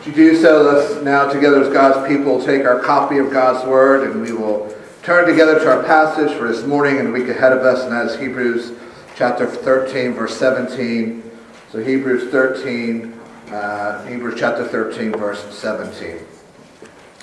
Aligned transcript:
As 0.00 0.06
you 0.06 0.12
do 0.12 0.34
so, 0.34 0.62
let's 0.62 1.00
now 1.04 1.30
together 1.30 1.62
as 1.62 1.72
God's 1.72 2.08
people 2.08 2.44
take 2.44 2.64
our 2.64 2.80
copy 2.80 3.18
of 3.18 3.30
God's 3.30 3.64
Word 3.68 4.10
and 4.10 4.20
we 4.20 4.32
will 4.32 4.74
turn 5.04 5.28
together 5.28 5.60
to 5.60 5.70
our 5.70 5.84
passage 5.84 6.36
for 6.36 6.48
this 6.48 6.66
morning 6.66 6.98
and 6.98 7.08
the 7.08 7.12
week 7.12 7.28
ahead 7.28 7.52
of 7.52 7.60
us, 7.60 7.84
and 7.84 7.92
that 7.92 8.06
is 8.06 8.18
Hebrews 8.18 8.72
chapter 9.14 9.46
13, 9.46 10.12
verse 10.12 10.36
17. 10.36 11.22
So 11.70 11.82
Hebrews 11.82 12.32
13, 12.32 13.18
uh, 13.50 14.04
Hebrews 14.06 14.34
chapter 14.36 14.66
13, 14.66 15.12
verse 15.12 15.56
17. 15.56 16.18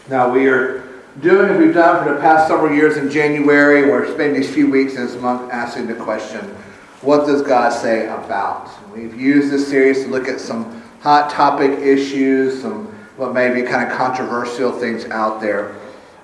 Now 0.09 0.29
we 0.29 0.47
are 0.47 0.83
doing 1.21 1.49
as 1.51 1.59
we've 1.59 1.73
done 1.73 2.01
for 2.01 2.13
the 2.13 2.19
past 2.21 2.47
several 2.47 2.73
years 2.73 2.95
in 2.95 3.09
January. 3.09 3.89
We're 3.89 4.05
spending 4.13 4.39
these 4.39 4.53
few 4.53 4.69
weeks 4.69 4.95
in 4.95 5.05
this 5.05 5.19
month 5.21 5.51
asking 5.51 5.87
the 5.87 5.95
question, 5.95 6.55
what 7.01 7.25
does 7.25 7.41
God 7.41 7.69
say 7.71 8.07
about? 8.07 8.69
We've 8.93 9.19
used 9.19 9.51
this 9.51 9.67
series 9.67 10.03
to 10.03 10.09
look 10.09 10.27
at 10.27 10.39
some 10.39 10.81
hot 11.01 11.29
topic 11.29 11.71
issues, 11.79 12.61
some 12.61 12.85
what 13.17 13.33
may 13.33 13.53
be 13.53 13.61
kind 13.61 13.89
of 13.89 13.97
controversial 13.97 14.71
things 14.71 15.05
out 15.05 15.39
there. 15.39 15.75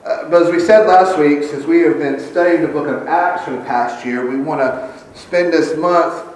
Uh, 0.04 0.30
but 0.30 0.44
as 0.44 0.52
we 0.52 0.60
said 0.60 0.88
last 0.88 1.18
week, 1.18 1.44
since 1.44 1.66
we 1.66 1.82
have 1.82 2.00
been 2.00 2.20
studying 2.20 2.62
the 2.64 2.68
book 2.68 2.88
of 2.88 3.08
Acts 3.08 3.46
for 3.46 3.52
the 3.52 3.62
past 3.62 4.06
year, 4.06 4.30
we 4.30 4.38
want 4.38 4.60
to 4.60 4.92
spend 5.18 5.54
this 5.54 5.78
month 5.78 6.28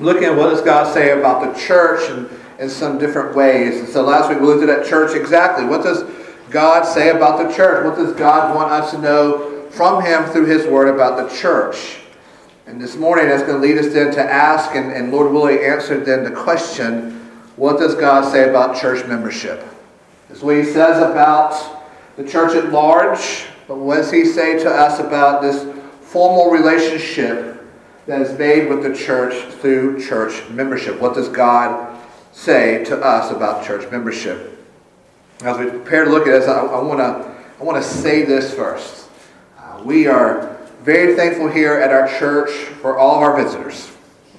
looking 0.00 0.24
at 0.24 0.36
what 0.36 0.50
does 0.50 0.62
God 0.62 0.92
say 0.92 1.18
about 1.18 1.44
the 1.44 1.60
church 1.60 2.08
and 2.10 2.28
in 2.58 2.68
some 2.68 2.98
different 2.98 3.36
ways. 3.36 3.80
And 3.80 3.88
so 3.88 4.02
last 4.02 4.28
week 4.28 4.40
we 4.40 4.46
looked 4.46 4.62
at 4.62 4.66
that 4.66 4.86
church 4.86 5.14
exactly. 5.14 5.64
What 5.64 5.82
does 5.82 6.04
God 6.50 6.84
say 6.84 7.10
about 7.10 7.46
the 7.46 7.54
church? 7.54 7.84
What 7.84 7.96
does 7.96 8.12
God 8.14 8.54
want 8.54 8.72
us 8.72 8.90
to 8.92 8.98
know 8.98 9.68
from 9.70 10.04
Him 10.04 10.24
through 10.30 10.46
His 10.46 10.66
Word 10.66 10.88
about 10.88 11.16
the 11.16 11.36
church? 11.36 11.98
And 12.68 12.78
this 12.78 12.96
morning 12.96 13.28
that's 13.28 13.44
going 13.44 13.62
to 13.62 13.66
lead 13.66 13.78
us 13.78 13.94
then 13.94 14.12
to 14.12 14.22
ask 14.22 14.74
and, 14.74 14.92
and 14.92 15.10
Lord 15.10 15.32
willing 15.32 15.58
answer 15.60 15.98
then 16.04 16.22
the 16.22 16.30
question, 16.30 17.12
what 17.56 17.78
does 17.78 17.94
God 17.94 18.30
say 18.30 18.50
about 18.50 18.78
church 18.78 19.06
membership? 19.06 19.64
This 20.28 20.38
is 20.38 20.44
what 20.44 20.56
He 20.56 20.64
says 20.64 20.98
about 20.98 21.86
the 22.16 22.28
church 22.28 22.54
at 22.54 22.70
large, 22.70 23.46
but 23.66 23.78
what 23.78 23.96
does 23.96 24.10
He 24.10 24.26
say 24.26 24.58
to 24.58 24.68
us 24.68 25.00
about 25.00 25.40
this 25.40 25.64
formal 26.02 26.50
relationship 26.50 27.58
that 28.04 28.20
is 28.20 28.38
made 28.38 28.68
with 28.68 28.82
the 28.82 28.94
church 28.94 29.50
through 29.54 30.04
church 30.04 30.46
membership? 30.50 31.00
What 31.00 31.14
does 31.14 31.30
God 31.30 31.98
say 32.32 32.84
to 32.84 32.98
us 32.98 33.32
about 33.32 33.64
church 33.64 33.90
membership? 33.90 34.62
As 35.40 35.56
we 35.56 35.70
prepare 35.70 36.04
to 36.04 36.10
look 36.10 36.26
at 36.26 36.38
this, 36.38 36.46
I, 36.46 36.60
I 36.60 36.82
want 36.82 36.98
to 36.98 37.34
I 37.58 37.64
want 37.64 37.82
to 37.82 37.88
say 37.88 38.26
this 38.26 38.52
first. 38.52 39.08
Uh, 39.58 39.80
we 39.86 40.06
are 40.06 40.57
very 40.88 41.14
thankful 41.14 41.48
here 41.48 41.74
at 41.74 41.90
our 41.90 42.08
church 42.18 42.50
for 42.80 42.96
all 42.96 43.16
of 43.16 43.22
our 43.22 43.36
visitors. 43.36 43.88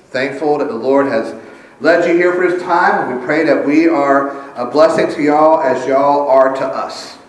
Thankful 0.05 0.57
that 0.57 0.67
the 0.67 0.73
Lord 0.73 1.05
has 1.05 1.39
led 1.79 2.09
you 2.09 2.15
here 2.15 2.33
for 2.33 2.49
this 2.49 2.63
time, 2.63 3.15
we 3.15 3.23
pray 3.23 3.45
that 3.45 3.63
we 3.63 3.87
are 3.87 4.51
a 4.55 4.65
blessing 4.65 5.13
to 5.13 5.21
y'all 5.21 5.61
as 5.61 5.87
y'all 5.87 6.27
are 6.27 6.51
to 6.55 6.65
us. 6.65 7.19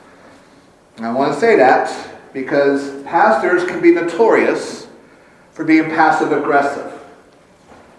And 0.96 1.04
I 1.04 1.12
want 1.12 1.34
to 1.34 1.38
say 1.38 1.54
that 1.56 1.94
because 2.32 3.02
pastors 3.02 3.62
can 3.64 3.82
be 3.82 3.90
notorious 3.92 4.88
for 5.52 5.66
being 5.66 5.90
passive 5.90 6.32
aggressive. 6.32 6.90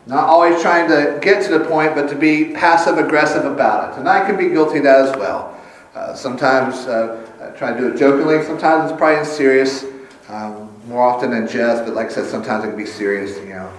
Not 0.08 0.24
always 0.24 0.60
trying 0.60 0.90
to 0.90 1.20
get 1.22 1.44
to 1.46 1.56
the 1.56 1.66
point, 1.66 1.94
but 1.94 2.10
to 2.10 2.16
be 2.16 2.46
passive 2.46 2.98
aggressive 2.98 3.46
about 3.46 3.94
it. 3.94 4.00
And 4.00 4.10
I 4.10 4.26
can 4.26 4.38
be 4.38 4.50
guilty 4.50 4.80
of 4.80 4.86
that 4.86 5.06
as 5.06 5.16
well. 5.16 5.56
Uh, 5.94 6.16
sometimes 6.16 6.88
uh, 6.88 7.24
I 7.40 7.56
try 7.56 7.74
to 7.74 7.80
do 7.80 7.94
it 7.94 7.98
jokingly, 8.00 8.44
sometimes 8.44 8.90
it's 8.90 8.98
probably 8.98 9.24
serious, 9.24 9.86
um, 10.28 10.71
more 10.92 11.08
often 11.08 11.32
than 11.32 11.48
just, 11.48 11.86
but 11.86 11.94
like 11.94 12.08
I 12.08 12.10
said, 12.10 12.26
sometimes 12.26 12.66
it 12.66 12.68
can 12.68 12.78
be 12.78 12.86
serious, 12.86 13.38
you 13.40 13.54
know. 13.54 13.72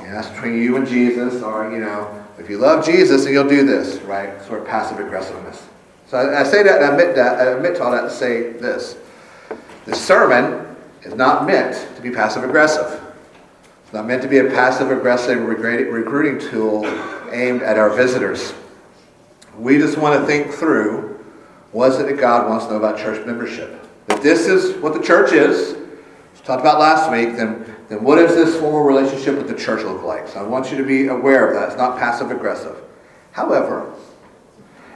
And 0.00 0.12
that's 0.12 0.28
between 0.28 0.60
you 0.60 0.76
and 0.76 0.86
Jesus, 0.86 1.42
or, 1.42 1.70
you 1.70 1.78
know, 1.78 2.24
if 2.38 2.50
you 2.50 2.58
love 2.58 2.84
Jesus, 2.84 3.24
then 3.24 3.32
you'll 3.32 3.48
do 3.48 3.64
this, 3.64 4.00
right? 4.02 4.42
Sort 4.42 4.60
of 4.60 4.66
passive 4.66 4.98
aggressiveness. 4.98 5.66
So 6.06 6.18
I, 6.18 6.40
I 6.40 6.42
say 6.44 6.62
that 6.62 6.82
and 6.82 6.84
I 6.84 6.88
admit 6.90 7.14
that, 7.16 7.38
I 7.38 7.52
admit 7.52 7.76
to 7.76 7.84
all 7.84 7.92
that 7.92 8.02
to 8.02 8.10
say 8.10 8.52
this. 8.52 8.96
The 9.84 9.94
sermon 9.94 10.76
is 11.02 11.14
not 11.14 11.46
meant 11.46 11.96
to 11.96 12.02
be 12.02 12.10
passive 12.10 12.44
aggressive. 12.44 13.00
It's 13.84 13.92
not 13.92 14.06
meant 14.06 14.22
to 14.22 14.28
be 14.28 14.38
a 14.38 14.44
passive 14.44 14.90
aggressive 14.90 15.40
recruiting 15.40 16.38
tool 16.50 16.84
aimed 17.32 17.62
at 17.62 17.78
our 17.78 17.90
visitors. 17.90 18.52
We 19.56 19.78
just 19.78 19.96
want 19.96 20.20
to 20.20 20.26
think 20.26 20.52
through 20.52 21.24
what 21.72 21.92
is 21.92 21.98
it 21.98 22.06
that 22.06 22.18
God 22.18 22.48
wants 22.48 22.66
to 22.66 22.72
know 22.72 22.78
about 22.78 22.98
church 22.98 23.24
membership? 23.26 23.86
That 24.06 24.22
this 24.22 24.46
is 24.46 24.76
what 24.82 24.94
the 24.94 25.02
church 25.02 25.32
is, 25.32 25.76
talked 26.48 26.62
about 26.62 26.80
last 26.80 27.12
week, 27.12 27.36
then, 27.36 27.76
then 27.90 28.02
what 28.02 28.16
does 28.16 28.34
this 28.34 28.58
formal 28.58 28.80
relationship 28.80 29.36
with 29.36 29.48
the 29.48 29.54
church 29.54 29.84
look 29.84 30.02
like? 30.02 30.26
So 30.26 30.40
I 30.40 30.42
want 30.44 30.70
you 30.70 30.78
to 30.78 30.82
be 30.82 31.08
aware 31.08 31.46
of 31.46 31.54
that. 31.54 31.68
It's 31.68 31.76
not 31.76 31.98
passive 31.98 32.30
aggressive. 32.30 32.74
However, 33.32 33.92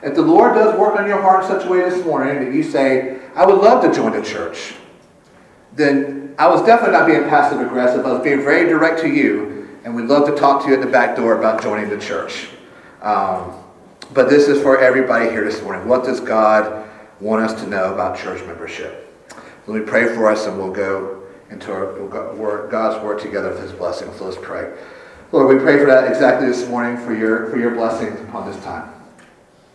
if 0.03 0.15
the 0.15 0.23
Lord 0.23 0.55
does 0.55 0.79
work 0.79 0.99
on 0.99 1.07
your 1.07 1.21
heart 1.21 1.45
in 1.45 1.51
such 1.51 1.67
a 1.67 1.71
way 1.71 1.81
this 1.81 2.03
morning 2.07 2.43
that 2.43 2.55
you 2.55 2.63
say, 2.63 3.21
I 3.35 3.45
would 3.45 3.59
love 3.59 3.85
to 3.85 3.93
join 3.93 4.13
the 4.13 4.23
church, 4.23 4.75
then 5.75 6.35
I 6.39 6.49
was 6.49 6.65
definitely 6.65 6.97
not 6.97 7.07
being 7.07 7.25
passive 7.25 7.61
aggressive. 7.61 8.07
I 8.07 8.13
was 8.13 8.23
being 8.23 8.43
very 8.43 8.67
direct 8.67 9.01
to 9.01 9.09
you, 9.09 9.79
and 9.85 9.95
we'd 9.95 10.07
love 10.07 10.27
to 10.29 10.35
talk 10.35 10.65
to 10.65 10.71
you 10.71 10.75
at 10.75 10.81
the 10.81 10.91
back 10.91 11.17
door 11.17 11.39
about 11.39 11.63
joining 11.63 11.91
the 11.91 11.99
church. 11.99 12.49
Um, 13.03 13.63
but 14.15 14.31
this 14.31 14.49
is 14.49 14.63
for 14.63 14.79
everybody 14.79 15.29
here 15.29 15.45
this 15.45 15.63
morning. 15.63 15.87
What 15.87 16.05
does 16.05 16.19
God 16.19 16.89
want 17.21 17.45
us 17.45 17.61
to 17.63 17.69
know 17.69 17.93
about 17.93 18.19
church 18.19 18.43
membership? 18.47 19.15
Let 19.67 19.81
me 19.81 19.87
pray 19.87 20.15
for 20.15 20.31
us 20.31 20.47
and 20.47 20.57
we'll 20.57 20.73
go 20.73 21.22
into 21.53 21.73
our, 21.73 22.67
God's 22.69 23.05
word 23.05 23.21
together 23.21 23.51
with 23.51 23.61
his 23.61 23.73
blessing. 23.73 24.13
So 24.15 24.25
let's 24.25 24.39
pray. 24.41 24.73
Lord, 25.31 25.55
we 25.55 25.63
pray 25.63 25.79
for 25.79 25.87
that 25.87 26.11
exactly 26.11 26.47
this 26.47 26.69
morning 26.69 27.03
for 27.05 27.15
your, 27.15 27.49
for 27.51 27.59
your 27.59 27.71
blessings 27.71 28.21
upon 28.21 28.51
this 28.51 28.63
time. 28.65 28.93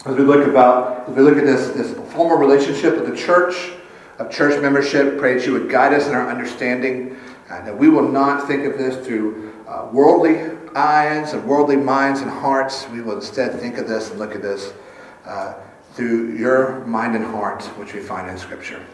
As 0.05 0.15
we 0.15 0.23
look 0.23 0.47
about, 0.47 1.09
as 1.09 1.15
we 1.15 1.21
look 1.21 1.37
at 1.37 1.45
this, 1.45 1.69
this 1.69 1.93
formal 2.13 2.37
relationship 2.37 2.95
with 2.95 3.09
the 3.09 3.15
church, 3.15 3.71
of 4.19 4.31
church 4.31 4.59
membership, 4.61 5.17
pray 5.17 5.35
that 5.35 5.45
you 5.45 5.53
would 5.53 5.69
guide 5.69 5.93
us 5.93 6.07
in 6.07 6.13
our 6.13 6.29
understanding, 6.29 7.17
and 7.49 7.67
that 7.67 7.77
we 7.77 7.89
will 7.89 8.07
not 8.07 8.47
think 8.47 8.65
of 8.65 8.77
this 8.77 9.05
through 9.05 9.53
uh, 9.67 9.89
worldly 9.91 10.57
eyes 10.75 11.33
and 11.33 11.43
worldly 11.45 11.75
minds 11.75 12.21
and 12.21 12.29
hearts. 12.29 12.87
We 12.89 13.01
will 13.01 13.15
instead 13.15 13.59
think 13.59 13.77
of 13.77 13.87
this 13.87 14.09
and 14.09 14.19
look 14.19 14.35
at 14.35 14.41
this 14.41 14.73
uh, 15.25 15.55
through 15.93 16.35
your 16.35 16.85
mind 16.85 17.15
and 17.15 17.25
heart, 17.25 17.63
which 17.77 17.93
we 17.93 17.99
find 17.99 18.29
in 18.29 18.37
Scripture. 18.37 18.85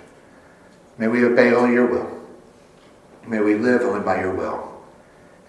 May 0.97 1.07
we 1.07 1.25
obey 1.25 1.53
only 1.53 1.73
your 1.73 1.87
will. 1.87 2.22
May 3.25 3.39
we 3.39 3.55
live 3.55 3.81
only 3.81 4.01
by 4.01 4.19
your 4.19 4.33
will. 4.33 4.69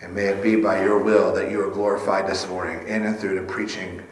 And 0.01 0.15
may 0.15 0.27
it 0.27 0.43
be 0.43 0.57
by 0.57 0.83
your 0.83 0.99
will 0.99 1.35
that 1.35 1.51
you 1.51 1.61
are 1.61 1.71
glorified 1.71 2.27
this 2.27 2.47
morning 2.49 2.87
in 2.87 3.07
and 3.07 3.19
through 3.19 3.41
the 3.41 3.47
preaching 3.47 4.03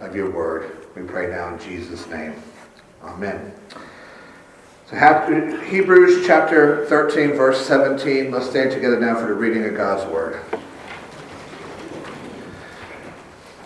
of 0.00 0.14
your 0.14 0.30
word. 0.30 0.86
We 0.96 1.02
pray 1.02 1.28
now 1.28 1.52
in 1.52 1.60
Jesus' 1.60 2.06
name. 2.08 2.34
Amen. 3.02 3.52
So 4.86 4.96
Hebrews 5.66 6.26
chapter 6.26 6.86
13, 6.86 7.32
verse 7.32 7.64
17. 7.66 8.30
Let's 8.30 8.48
stand 8.48 8.72
together 8.72 8.98
now 8.98 9.14
for 9.14 9.26
the 9.26 9.34
reading 9.34 9.64
of 9.64 9.76
God's 9.76 10.10
word. 10.10 10.40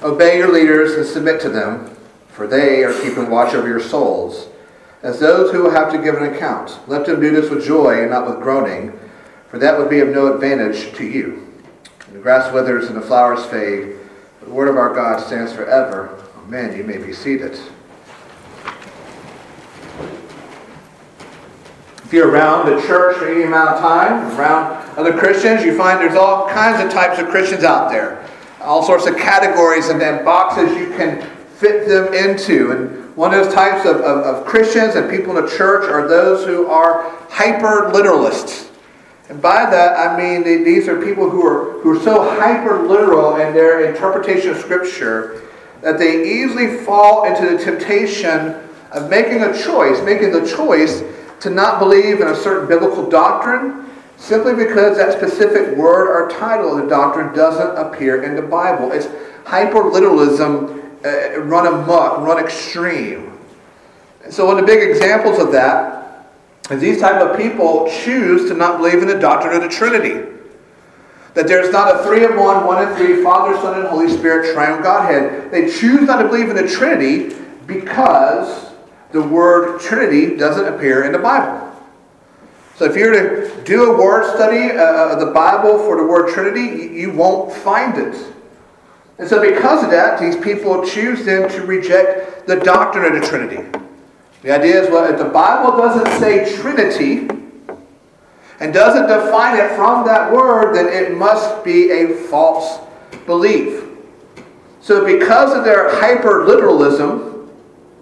Obey 0.03 0.36
your 0.36 0.53
leaders 0.53 0.92
and 0.94 1.06
submit 1.06 1.41
to 1.42 1.48
them, 1.48 1.97
for 2.28 2.47
they 2.47 2.82
are 2.82 2.92
keeping 3.00 3.31
watch 3.31 3.54
over 3.54 3.69
your 3.69 3.81
souls, 3.81 4.48
as 5.03 5.19
those 5.19 5.50
who 5.50 5.62
will 5.62 5.71
have 5.71 5.91
to 5.92 5.98
give 5.98 6.16
an 6.16 6.34
account. 6.34 6.78
Let 6.86 7.06
them 7.06 7.21
do 7.21 7.31
this 7.31 7.48
with 7.50 7.65
joy 7.65 8.03
and 8.03 8.10
not 8.10 8.26
with 8.26 8.41
groaning, 8.41 8.98
for 9.54 9.60
that 9.60 9.78
would 9.78 9.88
be 9.88 10.00
of 10.00 10.09
no 10.09 10.34
advantage 10.34 10.92
to 10.97 11.06
you. 11.06 11.47
The 12.12 12.19
grass 12.19 12.53
withers 12.53 12.87
and 12.88 12.97
the 12.97 13.00
flowers 13.00 13.44
fade, 13.47 13.94
but 14.41 14.48
the 14.48 14.53
word 14.53 14.66
of 14.66 14.76
our 14.76 14.92
God 14.92 15.25
stands 15.25 15.53
forever. 15.53 16.20
Amen. 16.38 16.76
You 16.76 16.82
may 16.82 16.98
be 16.98 17.12
seated. 17.12 17.53
If 22.03 22.12
you're 22.12 22.33
around 22.33 22.66
the 22.68 22.84
church 22.84 23.16
for 23.18 23.28
any 23.28 23.45
amount 23.45 23.77
of 23.77 23.80
time, 23.80 24.36
around 24.36 24.98
other 24.98 25.16
Christians, 25.16 25.62
you 25.62 25.78
find 25.78 26.00
there's 26.00 26.18
all 26.18 26.48
kinds 26.48 26.84
of 26.84 26.91
types 26.91 27.21
of 27.21 27.28
Christians 27.28 27.62
out 27.62 27.92
there 27.92 28.28
all 28.60 28.83
sorts 28.83 29.07
of 29.07 29.16
categories 29.16 29.89
and 29.89 30.00
then 30.00 30.24
boxes 30.24 30.77
you 30.77 30.89
can 30.97 31.22
fit 31.59 31.86
them 31.86 32.12
into. 32.12 32.72
And 32.72 33.15
one 33.15 33.33
of 33.33 33.45
those 33.45 33.54
types 33.54 33.86
of, 33.86 33.98
of, 33.98 34.24
of 34.24 34.47
Christians 34.47 34.97
and 34.97 35.09
people 35.09 35.36
in 35.36 35.45
the 35.45 35.57
church 35.57 35.89
are 35.89 36.09
those 36.09 36.45
who 36.45 36.66
are 36.66 37.09
hyper 37.28 37.92
literalists. 37.92 38.73
And 39.28 39.41
by 39.41 39.68
that, 39.71 39.97
I 39.98 40.16
mean 40.16 40.42
these 40.42 40.86
are 40.88 41.03
people 41.03 41.30
who 41.30 41.47
are, 41.47 41.80
who 41.80 41.98
are 41.98 42.03
so 42.03 42.22
hyper 42.38 42.86
literal 42.86 43.36
in 43.36 43.54
their 43.54 43.91
interpretation 43.91 44.50
of 44.50 44.59
Scripture 44.59 45.42
that 45.80 45.98
they 45.98 46.42
easily 46.42 46.78
fall 46.78 47.24
into 47.24 47.56
the 47.56 47.62
temptation 47.62 48.54
of 48.92 49.09
making 49.10 49.42
a 49.42 49.53
choice, 49.53 50.03
making 50.03 50.32
the 50.32 50.47
choice 50.47 51.03
to 51.41 51.50
not 51.50 51.78
believe 51.78 52.21
in 52.21 52.28
a 52.28 52.34
certain 52.34 52.68
biblical 52.68 53.09
doctrine 53.09 53.86
simply 54.16 54.54
because 54.54 54.97
that 54.97 55.12
specific 55.12 55.76
word 55.76 56.09
or 56.09 56.30
title 56.30 56.76
of 56.76 56.82
the 56.82 56.88
doctrine 56.88 57.34
doesn't 57.34 57.76
appear 57.76 58.22
in 58.22 58.36
the 58.36 58.42
Bible. 58.42 58.92
It's 58.92 59.06
hyperliteralism 59.44 61.04
uh, 61.04 61.41
run 61.41 61.66
amok, 61.66 62.18
run 62.21 62.42
extreme. 62.42 63.38
So 64.30 64.47
one 64.47 64.59
of 64.59 64.66
the 64.66 64.66
big 64.66 64.88
examples 64.88 65.38
of 65.38 65.53
that 65.53 66.03
is 66.71 66.81
these 66.81 67.01
type 67.01 67.21
of 67.21 67.37
people 67.37 67.89
choose 67.91 68.49
to 68.49 68.55
not 68.55 68.78
believe 68.78 69.03
in 69.03 69.09
the 69.09 69.19
doctrine 69.19 69.55
of 69.55 69.63
the 69.63 69.69
Trinity. 69.69 70.31
That 71.34 71.47
there's 71.47 71.72
not 71.72 72.01
a 72.01 72.05
three 72.05 72.25
in 72.25 72.37
one, 72.37 72.65
one 72.65 72.87
in 72.87 72.97
three, 72.97 73.22
Father, 73.22 73.57
Son, 73.61 73.78
and 73.78 73.89
Holy 73.89 74.09
Spirit, 74.09 74.55
triune 74.55 74.83
Godhead. 74.83 75.51
They 75.51 75.71
choose 75.71 76.03
not 76.03 76.22
to 76.22 76.28
believe 76.28 76.49
in 76.49 76.57
the 76.57 76.69
Trinity 76.69 77.37
because 77.66 78.72
the 79.13 79.22
word 79.22 79.81
Trinity 79.81 80.37
doesn't 80.37 80.72
appear 80.72 81.05
in 81.05 81.13
the 81.13 81.19
Bible. 81.19 81.72
So 82.77 82.84
if 82.84 82.97
you're 82.97 83.13
to 83.13 83.63
do 83.65 83.93
a 83.93 83.99
word 83.99 84.34
study 84.34 84.77
uh, 84.77 85.13
of 85.13 85.21
the 85.21 85.33
Bible 85.33 85.78
for 85.78 85.97
the 85.97 86.05
word 86.05 86.33
Trinity, 86.33 86.95
you 86.95 87.13
won't 87.13 87.53
find 87.53 87.97
it. 87.99 88.33
And 89.19 89.28
so 89.28 89.41
because 89.41 89.84
of 89.84 89.91
that, 89.91 90.19
these 90.19 90.37
people 90.37 90.84
choose 90.84 91.25
then 91.25 91.49
to 91.51 91.63
reject 91.63 92.47
the 92.47 92.57
doctrine 92.57 93.05
of 93.05 93.21
the 93.21 93.27
Trinity. 93.27 93.84
The 94.45 94.51
idea 94.51 94.83
is, 94.83 94.91
well, 94.91 95.11
if 95.11 95.19
the 95.19 95.25
Bible 95.25 95.75
doesn't 95.79 96.21
say 96.21 96.55
Trinity 96.55 97.31
and 98.61 98.75
doesn't 98.75 99.07
define 99.07 99.59
it 99.59 99.75
from 99.75 100.05
that 100.05 100.31
word, 100.31 100.75
then 100.75 100.87
it 100.87 101.17
must 101.17 101.65
be 101.65 101.91
a 101.91 102.15
false 102.29 102.79
belief. 103.25 103.85
So 104.83 105.03
because 105.03 105.57
of 105.57 105.65
their 105.65 105.99
hyper 105.99 106.45
literalism, 106.45 107.51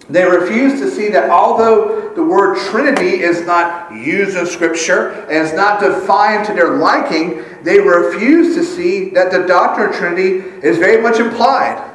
they 0.09 0.25
refuse 0.25 0.81
to 0.81 0.91
see 0.91 1.07
that 1.11 1.29
although 1.29 2.13
the 2.13 2.25
word 2.25 2.57
Trinity 2.57 3.21
is 3.21 3.45
not 3.45 3.93
used 3.93 4.35
in 4.35 4.45
Scripture 4.45 5.11
and 5.29 5.47
is 5.47 5.53
not 5.53 5.79
defined 5.79 6.45
to 6.47 6.53
their 6.53 6.75
liking, 6.75 7.45
they 7.63 7.79
refuse 7.79 8.53
to 8.55 8.65
see 8.65 9.11
that 9.11 9.31
the 9.31 9.47
doctrine 9.47 9.91
of 9.91 9.95
Trinity 9.95 10.39
is 10.61 10.77
very 10.77 11.01
much 11.01 11.21
implied 11.21 11.89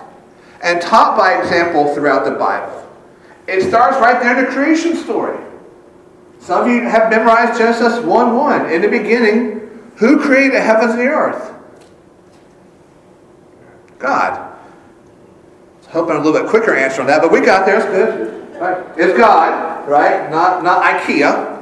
and 0.62 0.80
taught 0.80 1.18
by 1.18 1.34
example 1.34 1.94
throughout 1.94 2.24
the 2.24 2.30
Bible. 2.30 2.87
It 3.48 3.68
starts 3.68 3.96
right 3.96 4.22
there 4.22 4.38
in 4.38 4.44
the 4.44 4.50
creation 4.50 4.94
story. 4.96 5.42
Some 6.38 6.62
of 6.62 6.68
you 6.68 6.82
have 6.82 7.10
memorized 7.10 7.58
Genesis 7.58 8.04
1 8.04 8.36
1. 8.36 8.70
In 8.70 8.82
the 8.82 8.88
beginning, 8.88 9.90
who 9.96 10.20
created 10.20 10.54
the 10.54 10.60
heavens 10.60 10.92
and 10.92 11.00
the 11.00 11.06
earth? 11.06 11.54
God 13.98 14.48
hoping 15.90 16.16
a 16.16 16.18
little 16.18 16.38
bit 16.38 16.48
quicker 16.48 16.74
answer 16.74 17.00
on 17.00 17.06
that, 17.06 17.22
but 17.22 17.32
we 17.32 17.40
got 17.40 17.66
there. 17.66 17.76
It's 17.76 17.86
good. 17.86 18.60
Right? 18.60 18.84
It's 18.96 19.16
God, 19.16 19.88
right? 19.88 20.30
Not 20.30 20.62
not 20.62 20.82
IKEA, 20.82 21.56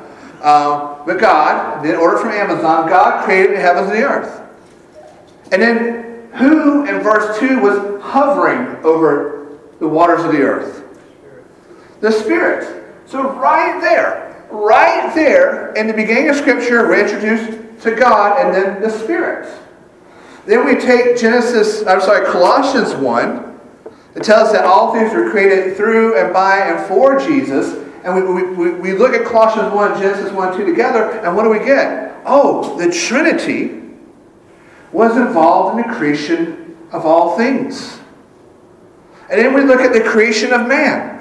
um, 0.45 1.03
but 1.07 1.19
God. 1.19 1.85
Then 1.85 1.97
ordered 1.97 2.21
from 2.21 2.31
Amazon. 2.31 2.89
God 2.89 3.25
created 3.25 3.57
the 3.57 3.61
heavens 3.61 3.89
and 3.89 3.97
the 3.97 4.03
earth. 4.03 4.43
And 5.53 5.63
then 5.63 6.29
who 6.33 6.87
in 6.87 7.01
verse 7.01 7.39
two 7.39 7.61
was 7.61 8.03
hovering 8.03 8.85
over 8.85 9.59
the 9.79 9.89
waters 9.89 10.25
of 10.25 10.33
the 10.33 10.41
earth? 10.41 10.85
The 12.01 12.11
Spirit. 12.11 12.85
So 13.07 13.33
right 13.35 13.81
there, 13.81 14.47
right 14.51 15.15
there, 15.15 15.73
in 15.75 15.87
the 15.87 15.93
beginning 15.93 16.29
of 16.29 16.37
Scripture, 16.37 16.89
we're 16.89 17.05
introduced 17.05 17.83
to 17.83 17.95
God 17.95 18.45
and 18.45 18.55
then 18.55 18.83
the 18.83 18.91
Spirit. 18.91 19.49
Then 20.47 20.65
we 20.65 20.77
take 20.77 21.19
Genesis, 21.19 21.87
I'm 21.87 22.01
sorry, 22.01 22.27
Colossians 22.27 22.95
1, 22.95 23.47
it 24.15 24.23
tells 24.23 24.49
us 24.49 24.53
that 24.53 24.65
all 24.65 24.95
things 24.95 25.13
were 25.13 25.31
created 25.31 25.77
through 25.77 26.19
and 26.19 26.33
by 26.33 26.61
and 26.61 26.87
for 26.87 27.19
Jesus. 27.19 27.75
And 28.03 28.15
we, 28.15 28.43
we, 28.45 28.71
we 28.73 28.93
look 28.93 29.13
at 29.13 29.27
Colossians 29.27 29.75
1, 29.75 30.01
Genesis 30.01 30.33
1, 30.33 30.57
2 30.57 30.65
together, 30.65 31.11
and 31.21 31.37
what 31.37 31.43
do 31.43 31.51
we 31.51 31.59
get? 31.59 32.15
Oh, 32.25 32.79
the 32.79 32.91
Trinity 32.91 33.83
was 34.93 35.17
involved 35.17 35.79
in 35.79 35.87
the 35.87 35.97
creation 35.97 36.77
of 36.93 37.05
all 37.05 37.37
things. 37.37 37.99
And 39.29 39.41
then 39.41 39.53
we 39.53 39.63
look 39.63 39.81
at 39.81 39.93
the 39.93 40.01
creation 40.01 40.53
of 40.53 40.67
man. 40.67 41.16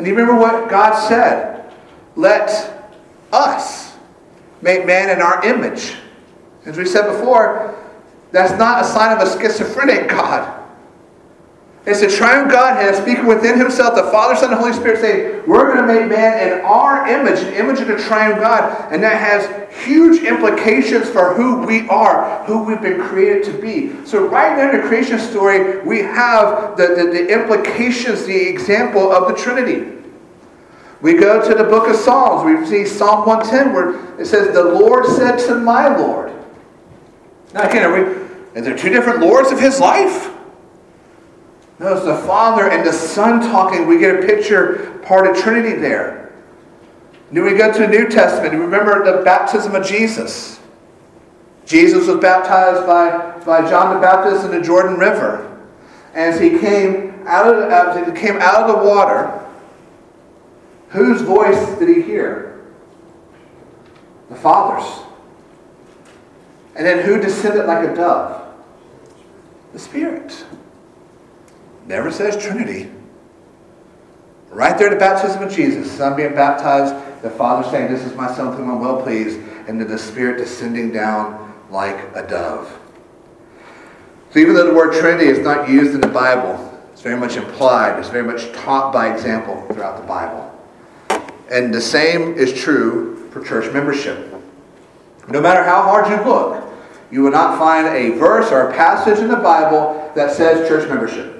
And 0.00 0.06
you 0.06 0.14
remember 0.14 0.40
what 0.40 0.70
God 0.70 0.98
said? 1.08 1.74
Let 2.16 2.48
us 3.30 3.94
make 4.62 4.86
man 4.86 5.10
in 5.10 5.20
our 5.20 5.44
image. 5.44 5.94
As 6.64 6.78
we 6.78 6.86
said 6.86 7.18
before, 7.18 7.78
that's 8.32 8.58
not 8.58 8.80
a 8.80 8.86
sign 8.86 9.14
of 9.14 9.28
a 9.28 9.38
schizophrenic 9.38 10.08
God. 10.08 10.59
It's 11.86 12.00
the 12.00 12.08
triune 12.08 12.48
Godhead 12.48 12.94
speaking 12.94 13.26
within 13.26 13.58
himself, 13.58 13.94
the 13.94 14.02
Father, 14.10 14.36
Son, 14.36 14.50
and 14.50 14.60
Holy 14.60 14.74
Spirit, 14.74 15.00
saying, 15.00 15.44
We're 15.48 15.74
going 15.74 15.86
to 15.86 15.86
make 15.86 16.10
man 16.10 16.46
in 16.46 16.64
our 16.64 17.08
image, 17.08 17.38
an 17.40 17.54
image 17.54 17.80
of 17.80 17.88
the 17.88 17.96
triune 17.96 18.38
God. 18.38 18.92
And 18.92 19.02
that 19.02 19.18
has 19.18 19.48
huge 19.86 20.22
implications 20.22 21.08
for 21.08 21.32
who 21.32 21.66
we 21.66 21.88
are, 21.88 22.44
who 22.44 22.64
we've 22.64 22.82
been 22.82 23.00
created 23.00 23.44
to 23.44 23.58
be. 23.58 24.04
So, 24.04 24.26
right 24.26 24.58
in 24.58 24.78
the 24.78 24.86
creation 24.88 25.18
story, 25.18 25.80
we 25.80 26.00
have 26.00 26.76
the, 26.76 26.88
the, 26.88 27.04
the 27.04 27.32
implications, 27.32 28.26
the 28.26 28.48
example 28.48 29.10
of 29.10 29.28
the 29.28 29.42
Trinity. 29.42 29.96
We 31.00 31.14
go 31.14 31.40
to 31.48 31.54
the 31.54 31.64
book 31.64 31.88
of 31.88 31.96
Psalms. 31.96 32.44
We 32.44 32.66
see 32.66 32.84
Psalm 32.84 33.26
110 33.26 33.72
where 33.72 34.20
it 34.20 34.26
says, 34.26 34.52
The 34.52 34.64
Lord 34.64 35.06
said 35.06 35.38
to 35.46 35.54
my 35.54 35.96
Lord. 35.96 36.30
Now, 37.54 37.66
again, 37.66 37.84
are, 37.84 37.92
we, 37.94 38.60
are 38.60 38.62
there 38.62 38.76
two 38.76 38.90
different 38.90 39.20
Lords 39.20 39.50
of 39.50 39.58
his 39.58 39.80
life? 39.80 40.36
Notice 41.80 42.04
the 42.04 42.16
Father 42.26 42.68
and 42.68 42.86
the 42.86 42.92
Son 42.92 43.40
talking. 43.40 43.86
We 43.86 43.98
get 43.98 44.22
a 44.22 44.26
picture, 44.26 45.00
part 45.02 45.26
of 45.26 45.42
Trinity 45.42 45.80
there. 45.80 46.30
Then 47.32 47.42
we 47.42 47.54
go 47.54 47.72
to 47.72 47.78
the 47.78 47.88
New 47.88 48.06
Testament. 48.06 48.52
Remember 48.52 49.02
the 49.02 49.24
baptism 49.24 49.74
of 49.74 49.86
Jesus. 49.86 50.60
Jesus 51.64 52.06
was 52.06 52.20
baptized 52.20 52.86
by, 52.86 53.42
by 53.46 53.66
John 53.66 53.94
the 53.94 54.00
Baptist 54.00 54.44
in 54.44 54.50
the 54.50 54.60
Jordan 54.60 54.98
River. 54.98 55.46
As 56.12 56.38
he 56.38 56.58
came 56.58 57.14
out 57.26 57.46
of, 57.46 57.70
as 57.70 58.06
he 58.06 58.12
came 58.12 58.36
out 58.36 58.68
of 58.68 58.76
the 58.76 58.86
water, 58.86 59.42
whose 60.90 61.22
voice 61.22 61.78
did 61.78 61.88
he 61.88 62.02
hear? 62.02 62.62
The 64.28 64.36
Father's. 64.36 65.02
And 66.76 66.84
then 66.84 67.06
who 67.06 67.18
descended 67.18 67.64
like 67.64 67.88
a 67.88 67.94
dove? 67.94 68.54
The 69.72 69.78
Spirit. 69.78 70.44
Never 71.90 72.12
says 72.12 72.40
Trinity. 72.40 72.88
Right 74.48 74.78
there, 74.78 74.90
the 74.90 74.96
baptism 74.96 75.42
of 75.42 75.52
Jesus, 75.52 75.90
Son 75.90 76.14
being 76.16 76.36
baptized, 76.36 76.94
the 77.20 77.30
Father 77.30 77.68
saying, 77.68 77.92
This 77.92 78.04
is 78.04 78.14
my 78.14 78.32
Son, 78.32 78.56
whom 78.56 78.70
I'm 78.70 78.80
well 78.80 79.02
pleased, 79.02 79.40
and 79.66 79.80
then 79.80 79.88
the 79.88 79.98
Spirit 79.98 80.38
descending 80.38 80.92
down 80.92 81.52
like 81.68 81.96
a 82.14 82.24
dove. 82.28 82.78
So 84.30 84.38
even 84.38 84.54
though 84.54 84.68
the 84.68 84.74
word 84.74 84.92
Trinity 85.00 85.28
is 85.28 85.40
not 85.40 85.68
used 85.68 85.92
in 85.92 86.00
the 86.00 86.06
Bible, 86.06 86.80
it's 86.92 87.02
very 87.02 87.18
much 87.18 87.34
implied, 87.34 87.98
it's 87.98 88.08
very 88.08 88.22
much 88.22 88.52
taught 88.52 88.92
by 88.92 89.12
example 89.12 89.60
throughout 89.72 90.00
the 90.00 90.06
Bible. 90.06 90.46
And 91.50 91.74
the 91.74 91.80
same 91.80 92.34
is 92.34 92.54
true 92.54 93.28
for 93.30 93.42
church 93.42 93.72
membership. 93.72 94.32
No 95.28 95.40
matter 95.40 95.64
how 95.64 95.82
hard 95.82 96.08
you 96.08 96.24
look, 96.24 96.72
you 97.10 97.22
will 97.22 97.32
not 97.32 97.58
find 97.58 97.88
a 97.88 98.16
verse 98.16 98.52
or 98.52 98.68
a 98.68 98.74
passage 98.74 99.18
in 99.18 99.26
the 99.26 99.34
Bible 99.34 100.12
that 100.14 100.30
says 100.30 100.68
church 100.68 100.88
membership. 100.88 101.39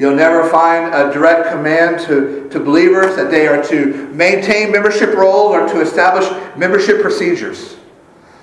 You'll 0.00 0.16
never 0.16 0.48
find 0.48 0.94
a 0.94 1.12
direct 1.12 1.50
command 1.50 2.00
to, 2.06 2.48
to 2.48 2.58
believers 2.58 3.16
that 3.16 3.30
they 3.30 3.46
are 3.46 3.62
to 3.64 4.08
maintain 4.14 4.72
membership 4.72 5.14
rolls 5.14 5.52
or 5.52 5.68
to 5.68 5.82
establish 5.82 6.26
membership 6.56 7.02
procedures. 7.02 7.76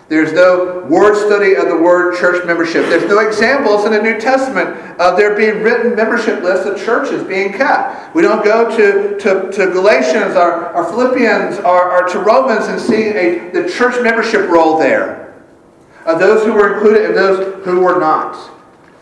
There's 0.08 0.34
no 0.34 0.86
word 0.88 1.16
study 1.16 1.56
of 1.56 1.68
the 1.68 1.76
word 1.76 2.16
church 2.20 2.46
membership. 2.46 2.86
There's 2.86 3.10
no 3.10 3.28
examples 3.28 3.86
in 3.86 3.92
the 3.92 4.00
New 4.00 4.20
Testament 4.20 4.70
of 5.02 5.18
there 5.18 5.36
being 5.36 5.64
written 5.64 5.96
membership 5.96 6.44
lists 6.44 6.68
of 6.68 6.78
churches 6.86 7.24
being 7.24 7.52
kept. 7.54 8.14
We 8.14 8.22
don't 8.22 8.46
go 8.46 8.70
to, 8.78 9.18
to, 9.18 9.52
to 9.52 9.72
Galatians 9.72 10.36
or, 10.36 10.70
or 10.76 10.86
Philippians 10.92 11.58
or, 11.62 11.92
or 11.92 12.08
to 12.08 12.20
Romans 12.20 12.68
and 12.68 12.80
see 12.80 13.08
a, 13.08 13.50
the 13.50 13.68
church 13.68 14.00
membership 14.04 14.48
roll 14.48 14.78
there 14.78 15.34
of 16.06 16.20
those 16.20 16.46
who 16.46 16.54
were 16.54 16.76
included 16.76 17.04
and 17.08 17.18
those 17.18 17.66
who 17.66 17.80
were 17.80 18.00
not. 18.00 18.52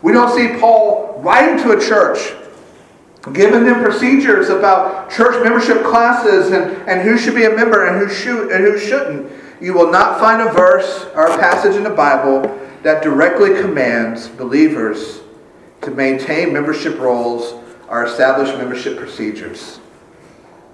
We 0.02 0.14
don't 0.14 0.34
see 0.34 0.58
Paul 0.58 1.20
writing 1.22 1.62
to 1.64 1.78
a 1.78 1.82
church 1.86 2.34
giving 3.34 3.64
them 3.64 3.84
procedures 3.84 4.50
about 4.50 5.10
church 5.10 5.44
membership 5.44 5.84
classes 5.84 6.52
and, 6.52 6.72
and 6.88 7.02
who 7.02 7.18
should 7.18 7.36
be 7.36 7.46
a 7.46 7.56
member 7.56 7.88
and 7.88 7.98
who, 7.98 8.14
should, 8.14 8.52
and 8.52 8.64
who 8.64 8.78
shouldn't. 8.78 9.32
You 9.62 9.74
will 9.74 9.92
not 9.92 10.20
find 10.20 10.42
a 10.42 10.52
verse 10.52 11.08
or 11.16 11.28
a 11.28 11.38
passage 11.38 11.76
in 11.76 11.84
the 11.84 11.90
Bible 11.90 12.42
that 12.84 13.02
directly 13.02 13.60
commands 13.60 14.28
believers 14.28 15.22
to 15.82 15.92
maintain 15.92 16.54
membership 16.54 17.00
rolls 17.00 17.60
or 17.88 18.04
establish 18.04 18.50
membership 18.58 18.98
procedures. 18.98 19.80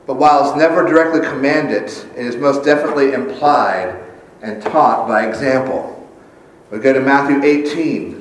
But 0.06 0.16
while 0.16 0.50
it's 0.50 0.58
never 0.58 0.86
directly 0.86 1.22
commanded, 1.22 1.84
it 1.84 2.26
is 2.26 2.36
most 2.36 2.66
definitely 2.66 3.14
implied 3.14 4.04
and 4.42 4.62
taught 4.62 5.08
by 5.08 5.28
example. 5.28 6.10
We 6.72 6.80
go 6.80 6.94
to 6.94 7.02
Matthew 7.02 7.44
18, 7.44 8.21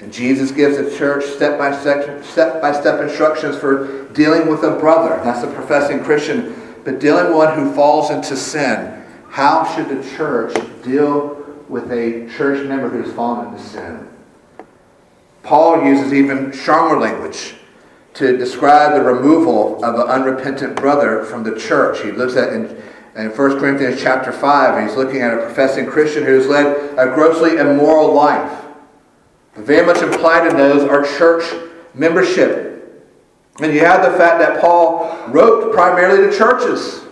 and 0.00 0.12
Jesus 0.12 0.50
gives 0.50 0.76
the 0.76 0.96
church 0.96 1.24
step 1.24 1.58
by 1.58 1.74
step, 1.78 2.22
step 2.24 2.60
by 2.60 2.72
step 2.72 3.00
instructions 3.00 3.56
for 3.56 4.08
dealing 4.12 4.48
with 4.48 4.62
a 4.62 4.78
brother. 4.78 5.20
That's 5.24 5.42
a 5.42 5.52
professing 5.52 6.04
Christian. 6.04 6.54
But 6.84 7.00
dealing 7.00 7.26
with 7.26 7.36
one 7.36 7.58
who 7.58 7.74
falls 7.74 8.10
into 8.10 8.36
sin. 8.36 9.04
How 9.30 9.64
should 9.74 9.88
the 9.88 10.16
church 10.16 10.54
deal 10.82 11.44
with 11.68 11.90
a 11.90 12.28
church 12.36 12.66
member 12.66 12.88
who's 12.88 13.12
fallen 13.14 13.48
into 13.48 13.62
sin? 13.62 14.08
Paul 15.42 15.84
uses 15.84 16.12
even 16.12 16.52
stronger 16.52 16.98
language 16.98 17.54
to 18.14 18.36
describe 18.36 18.94
the 18.94 19.02
removal 19.02 19.84
of 19.84 19.94
an 19.94 20.08
unrepentant 20.08 20.76
brother 20.76 21.24
from 21.24 21.42
the 21.42 21.58
church. 21.58 22.02
He 22.02 22.12
looks 22.12 22.36
at 22.36 22.52
in 22.52 22.82
in 23.16 23.30
1 23.30 23.58
Corinthians 23.58 24.02
chapter 24.02 24.30
5, 24.30 24.86
he's 24.86 24.94
looking 24.94 25.22
at 25.22 25.32
a 25.32 25.38
professing 25.38 25.86
Christian 25.86 26.22
who's 26.22 26.46
led 26.46 26.66
a 26.98 27.14
grossly 27.14 27.56
immoral 27.56 28.12
life. 28.12 28.65
Very 29.56 29.86
much 29.86 30.02
implied 30.02 30.46
in 30.46 30.56
those 30.56 30.88
are 30.88 31.04
church 31.18 31.44
membership. 31.94 32.74
And 33.60 33.72
you 33.72 33.80
have 33.80 34.02
the 34.02 34.18
fact 34.18 34.38
that 34.38 34.60
Paul 34.60 35.16
wrote 35.28 35.72
primarily 35.72 36.30
to 36.30 36.36
churches. 36.36 37.02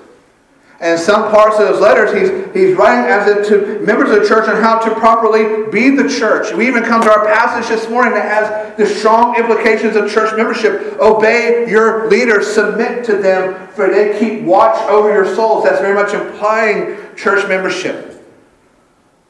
And 0.81 1.01
some 1.01 1.31
parts 1.31 1.59
of 1.59 1.69
those 1.69 1.81
letters, 1.81 2.13
he's, 2.13 2.53
he's 2.53 2.77
writing 2.77 3.11
as 3.11 3.29
if 3.29 3.49
to 3.49 3.81
members 3.87 4.11
of 4.11 4.21
the 4.21 4.29
church 4.29 4.49
on 4.49 4.61
how 4.61 4.79
to 4.81 4.95
properly 4.97 5.71
be 5.71 5.89
the 5.89 6.09
church. 6.09 6.53
We 6.53 6.67
even 6.67 6.83
come 6.83 7.01
to 7.03 7.11
our 7.11 7.25
passage 7.25 7.69
this 7.69 7.89
morning 7.89 8.13
that 8.13 8.29
has 8.29 8.77
the 8.77 8.85
strong 8.85 9.37
implications 9.37 9.97
of 9.97 10.11
church 10.11 10.37
membership. 10.37 10.99
Obey 11.01 11.71
your 11.71 12.11
leaders, 12.11 12.53
submit 12.53 13.05
to 13.05 13.17
them, 13.17 13.69
for 13.69 13.89
they 13.89 14.19
keep 14.19 14.43
watch 14.43 14.77
over 14.91 15.11
your 15.11 15.35
souls. 15.35 15.65
That's 15.65 15.81
very 15.81 15.95
much 15.95 16.13
implying 16.13 16.99
church 17.17 17.49
membership. 17.49 18.14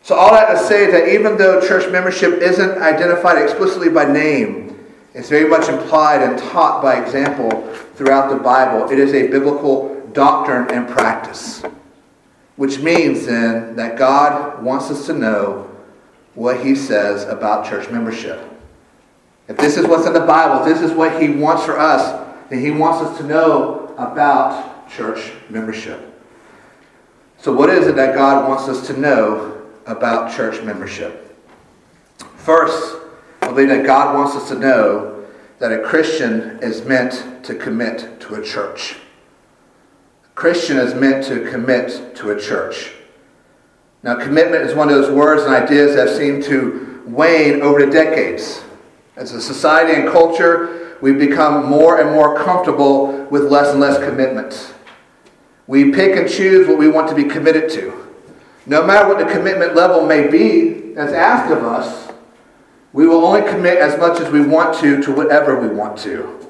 So, 0.05 0.15
all 0.15 0.33
that 0.33 0.53
to 0.53 0.59
say 0.59 0.85
is 0.85 0.93
that 0.93 1.09
even 1.09 1.39
though 1.39 1.67
church 1.67 1.91
membership 1.91 2.35
isn't 2.43 2.73
identified 2.73 3.43
explicitly 3.43 3.89
by 3.89 4.05
name, 4.05 4.79
it's 5.15 5.31
very 5.31 5.49
much 5.49 5.71
implied 5.71 6.21
and 6.21 6.39
taught 6.39 6.83
by 6.83 7.03
example 7.03 7.73
throughout 7.95 8.29
the 8.29 8.37
Bible. 8.37 8.91
It 8.91 8.99
is 8.99 9.15
a 9.15 9.29
biblical 9.29 10.07
doctrine 10.13 10.71
and 10.77 10.87
practice, 10.87 11.63
which 12.57 12.81
means 12.81 13.25
then 13.25 13.77
that 13.77 13.97
God 13.97 14.63
wants 14.63 14.91
us 14.91 15.07
to 15.07 15.15
know 15.15 15.71
what 16.35 16.63
He 16.63 16.75
says 16.75 17.25
about 17.25 17.67
church 17.67 17.89
membership. 17.89 18.39
If 19.49 19.57
this 19.57 19.79
is 19.79 19.87
what's 19.87 20.07
in 20.07 20.13
the 20.13 20.21
Bible, 20.21 20.67
this 20.67 20.83
is 20.83 20.93
what 20.93 21.19
He 21.23 21.31
wants 21.31 21.65
for 21.65 21.81
us, 21.81 22.29
then 22.51 22.61
He 22.61 22.71
wants 22.71 23.01
us 23.01 23.17
to 23.17 23.25
know 23.25 23.95
about 23.97 24.87
church 24.91 25.33
membership. 25.49 25.99
So, 27.39 27.55
what 27.55 27.71
is 27.71 27.87
it 27.87 27.97
that 27.97 28.15
God 28.15 28.47
wants 28.47 28.69
us 28.69 28.87
to 28.89 29.01
know 29.01 29.64
about 29.87 30.35
church 30.35 30.63
membership. 30.63 31.37
First, 32.37 32.97
I 33.43 33.49
believe 33.49 33.69
that 33.69 33.87
God 33.87 34.15
wants 34.15 34.37
us 34.37 34.49
to 34.49 34.59
know 34.59 35.25
that 35.59 35.73
a 35.73 35.83
Christian 35.83 36.59
is 36.63 36.85
meant 36.85 37.45
to 37.45 37.55
commit 37.55 38.21
to 38.21 38.35
a 38.35 38.43
church. 38.43 38.97
A 40.25 40.29
Christian 40.35 40.79
is 40.79 40.95
meant 40.95 41.25
to 41.27 41.51
commit 41.51 42.17
to 42.17 42.31
a 42.31 42.41
church. 42.41 42.93
Now, 44.03 44.17
commitment 44.17 44.65
is 44.65 44.75
one 44.75 44.89
of 44.91 44.95
those 44.95 45.11
words 45.11 45.43
and 45.43 45.55
ideas 45.55 45.95
that 45.97 46.11
seem 46.11 46.43
to 46.43 47.03
wane 47.07 47.63
over 47.63 47.85
the 47.85 47.91
decades. 47.91 48.63
As 49.17 49.33
a 49.33 49.41
society 49.41 50.01
and 50.01 50.11
culture, 50.11 50.99
we've 51.01 51.19
become 51.19 51.67
more 51.67 52.01
and 52.01 52.11
more 52.11 52.37
comfortable 52.37 53.25
with 53.31 53.45
less 53.45 53.69
and 53.69 53.81
less 53.81 53.99
commitment. 54.05 54.75
We 55.67 55.93
pick 55.93 56.17
and 56.17 56.29
choose 56.29 56.69
what 56.69 56.79
we 56.79 56.89
want 56.89 57.09
to 57.09 57.15
be 57.15 57.25
committed 57.25 57.71
to. 57.71 58.04
No 58.67 58.85
matter 58.85 59.09
what 59.09 59.19
the 59.19 59.33
commitment 59.33 59.75
level 59.75 60.07
may 60.07 60.29
be 60.29 60.95
that's 60.95 61.13
asked 61.13 61.53
of 61.53 61.65
us, 61.65 62.13
we 62.93 63.07
will 63.07 63.25
only 63.25 63.43
commit 63.43 63.79
as 63.79 63.99
much 63.99 64.21
as 64.21 64.31
we 64.31 64.47
want 64.47 64.79
to 64.79 65.03
to 65.03 65.13
whatever 65.13 65.61
we 65.61 65.69
want 65.69 65.99
to. 65.99 66.41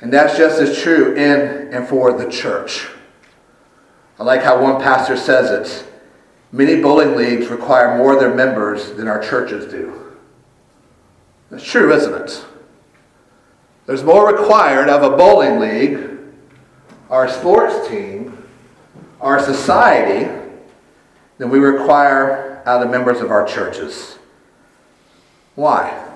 And 0.00 0.12
that's 0.12 0.36
just 0.36 0.60
as 0.60 0.78
true 0.78 1.14
in 1.14 1.72
and 1.72 1.88
for 1.88 2.12
the 2.12 2.30
church. 2.30 2.88
I 4.18 4.24
like 4.24 4.42
how 4.42 4.60
one 4.60 4.80
pastor 4.82 5.16
says 5.16 5.50
it. 5.50 5.92
Many 6.52 6.80
bowling 6.80 7.16
leagues 7.16 7.48
require 7.48 7.96
more 7.96 8.14
of 8.14 8.20
their 8.20 8.34
members 8.34 8.92
than 8.92 9.08
our 9.08 9.22
churches 9.22 9.70
do. 9.70 10.16
That's 11.50 11.64
true, 11.64 11.92
isn't 11.92 12.14
it? 12.14 12.44
There's 13.86 14.02
more 14.02 14.32
required 14.32 14.88
of 14.88 15.02
a 15.02 15.16
bowling 15.16 15.60
league, 15.60 16.18
our 17.08 17.28
sports 17.28 17.88
team, 17.88 18.44
our 19.20 19.40
society, 19.40 20.28
than 21.38 21.50
we 21.50 21.58
require 21.58 22.62
out 22.66 22.82
of 22.82 22.88
the 22.88 22.90
members 22.90 23.20
of 23.20 23.30
our 23.30 23.46
churches. 23.46 24.18
Why? 25.54 26.06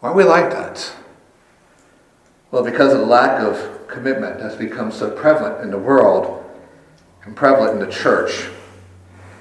Why 0.00 0.10
are 0.10 0.14
we 0.14 0.24
like 0.24 0.50
that? 0.50 0.92
Well, 2.50 2.64
because 2.64 2.92
of 2.92 3.00
the 3.00 3.06
lack 3.06 3.40
of 3.40 3.88
commitment 3.88 4.38
that's 4.38 4.54
become 4.54 4.90
so 4.92 5.10
prevalent 5.10 5.62
in 5.62 5.70
the 5.70 5.78
world 5.78 6.44
and 7.24 7.34
prevalent 7.34 7.80
in 7.80 7.86
the 7.86 7.92
church. 7.92 8.48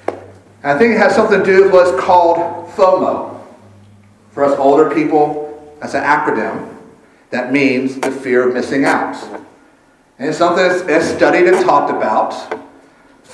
And 0.07 0.17
I 0.63 0.77
think 0.77 0.93
it 0.93 0.97
has 0.97 1.15
something 1.15 1.39
to 1.39 1.45
do 1.45 1.63
with 1.63 1.73
what's 1.73 2.01
called 2.01 2.37
FOMO. 2.71 3.41
For 4.31 4.43
us 4.43 4.57
older 4.59 4.93
people, 4.93 5.75
that's 5.79 5.93
an 5.93 6.03
acronym 6.03 6.75
that 7.29 7.51
means 7.51 7.99
the 7.99 8.11
fear 8.11 8.47
of 8.47 8.53
missing 8.53 8.85
out. 8.85 9.15
And 10.19 10.29
it's 10.29 10.37
something 10.37 10.87
that's 10.87 11.07
studied 11.07 11.47
and 11.47 11.63
talked 11.65 11.91
about 11.91 12.66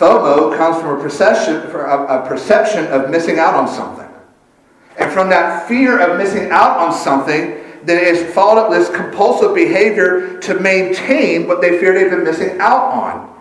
FOMO 0.03 0.57
comes 0.57 0.81
from 0.81 0.99
a 0.99 1.01
perception, 1.01 1.55
a 1.55 2.25
perception 2.27 2.87
of 2.87 3.09
missing 3.09 3.39
out 3.39 3.53
on 3.53 3.69
something. 3.69 4.09
And 4.99 5.09
from 5.11 5.29
that 5.29 5.65
fear 5.67 5.97
of 5.99 6.17
missing 6.17 6.51
out 6.51 6.77
on 6.77 6.91
something, 6.91 7.61
then 7.83 7.97
it 7.97 8.15
is 8.15 8.33
followed 8.33 8.59
up 8.59 8.69
this 8.69 8.89
compulsive 8.89 9.55
behavior 9.55 10.37
to 10.39 10.59
maintain 10.59 11.47
what 11.47 11.61
they 11.61 11.79
fear 11.79 11.93
they've 11.93 12.11
been 12.11 12.23
missing 12.23 12.59
out 12.59 12.91
on. 12.91 13.33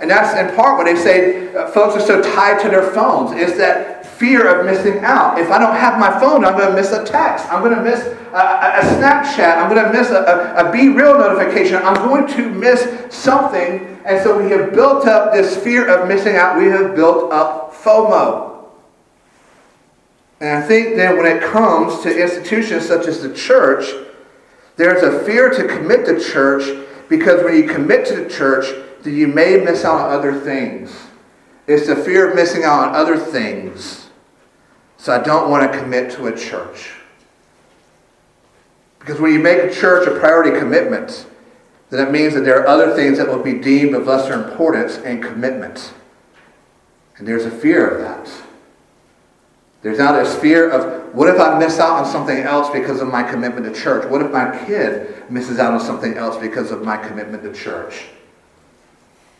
And 0.00 0.10
that's 0.10 0.38
in 0.38 0.54
part 0.56 0.76
what 0.76 0.84
they 0.84 0.96
say 0.96 1.54
uh, 1.54 1.68
folks 1.68 1.94
are 1.96 2.06
so 2.06 2.22
tied 2.22 2.60
to 2.62 2.68
their 2.68 2.90
phones, 2.92 3.32
is 3.32 3.56
that 3.56 3.99
fear 4.20 4.46
of 4.46 4.66
missing 4.66 5.02
out. 5.02 5.38
If 5.38 5.50
I 5.50 5.58
don't 5.58 5.74
have 5.74 5.98
my 5.98 6.20
phone, 6.20 6.44
I'm 6.44 6.56
going 6.56 6.68
to 6.68 6.74
miss 6.74 6.92
a 6.92 7.04
text. 7.04 7.50
I'm 7.50 7.64
going 7.64 7.74
to 7.74 7.82
miss 7.82 8.00
a, 8.04 8.36
a, 8.36 8.78
a 8.78 8.82
Snapchat. 8.94 9.56
I'm 9.56 9.74
going 9.74 9.84
to 9.84 9.92
miss 9.92 10.10
a, 10.10 10.20
a, 10.22 10.68
a 10.68 10.72
BeReal 10.72 11.18
notification. 11.18 11.76
I'm 11.76 12.06
going 12.06 12.28
to 12.36 12.50
miss 12.50 13.12
something 13.12 13.90
and 14.04 14.22
so 14.22 14.42
we 14.42 14.50
have 14.50 14.72
built 14.72 15.06
up 15.06 15.32
this 15.32 15.56
fear 15.56 15.88
of 15.88 16.08
missing 16.08 16.36
out. 16.36 16.58
We 16.58 16.66
have 16.66 16.94
built 16.94 17.32
up 17.32 17.74
FOMO. 17.74 18.64
And 20.40 20.62
I 20.62 20.66
think 20.66 20.96
that 20.96 21.16
when 21.16 21.26
it 21.26 21.42
comes 21.42 22.00
to 22.02 22.22
institutions 22.22 22.86
such 22.86 23.06
as 23.06 23.22
the 23.22 23.34
church, 23.34 23.84
there's 24.76 25.02
a 25.02 25.22
fear 25.24 25.50
to 25.50 25.68
commit 25.68 26.06
to 26.06 26.18
church 26.18 26.86
because 27.08 27.44
when 27.44 27.56
you 27.56 27.68
commit 27.68 28.06
to 28.06 28.16
the 28.16 28.30
church, 28.30 28.66
then 29.02 29.14
you 29.14 29.28
may 29.28 29.58
miss 29.58 29.84
out 29.84 30.00
on 30.00 30.12
other 30.12 30.38
things. 30.40 30.96
It's 31.66 31.86
the 31.86 31.96
fear 31.96 32.30
of 32.30 32.34
missing 32.34 32.64
out 32.64 32.88
on 32.88 32.94
other 32.94 33.18
things. 33.18 34.09
So 35.00 35.18
I 35.18 35.22
don't 35.22 35.50
want 35.50 35.72
to 35.72 35.78
commit 35.78 36.12
to 36.12 36.26
a 36.26 36.36
church. 36.36 36.90
Because 38.98 39.18
when 39.18 39.32
you 39.32 39.38
make 39.38 39.58
a 39.58 39.74
church 39.74 40.06
a 40.06 40.10
priority 40.20 40.58
commitment, 40.58 41.26
then 41.88 42.06
it 42.06 42.10
means 42.10 42.34
that 42.34 42.42
there 42.42 42.60
are 42.60 42.66
other 42.66 42.94
things 42.94 43.16
that 43.16 43.26
will 43.26 43.42
be 43.42 43.54
deemed 43.54 43.94
of 43.94 44.06
lesser 44.06 44.34
importance 44.34 44.98
and 44.98 45.22
commitment. 45.22 45.94
And 47.16 47.26
there's 47.26 47.46
a 47.46 47.50
fear 47.50 47.88
of 47.88 48.02
that. 48.02 48.30
There's 49.80 49.96
now 49.98 50.12
this 50.12 50.34
fear 50.36 50.68
of 50.68 51.14
what 51.14 51.34
if 51.34 51.40
I 51.40 51.58
miss 51.58 51.78
out 51.78 52.04
on 52.04 52.04
something 52.04 52.36
else 52.36 52.68
because 52.68 53.00
of 53.00 53.08
my 53.08 53.22
commitment 53.22 53.74
to 53.74 53.80
church? 53.80 54.06
What 54.06 54.20
if 54.20 54.30
my 54.30 54.66
kid 54.66 55.30
misses 55.30 55.58
out 55.58 55.72
on 55.72 55.80
something 55.80 56.18
else 56.18 56.36
because 56.36 56.70
of 56.70 56.82
my 56.82 56.98
commitment 56.98 57.42
to 57.44 57.54
church? 57.54 58.04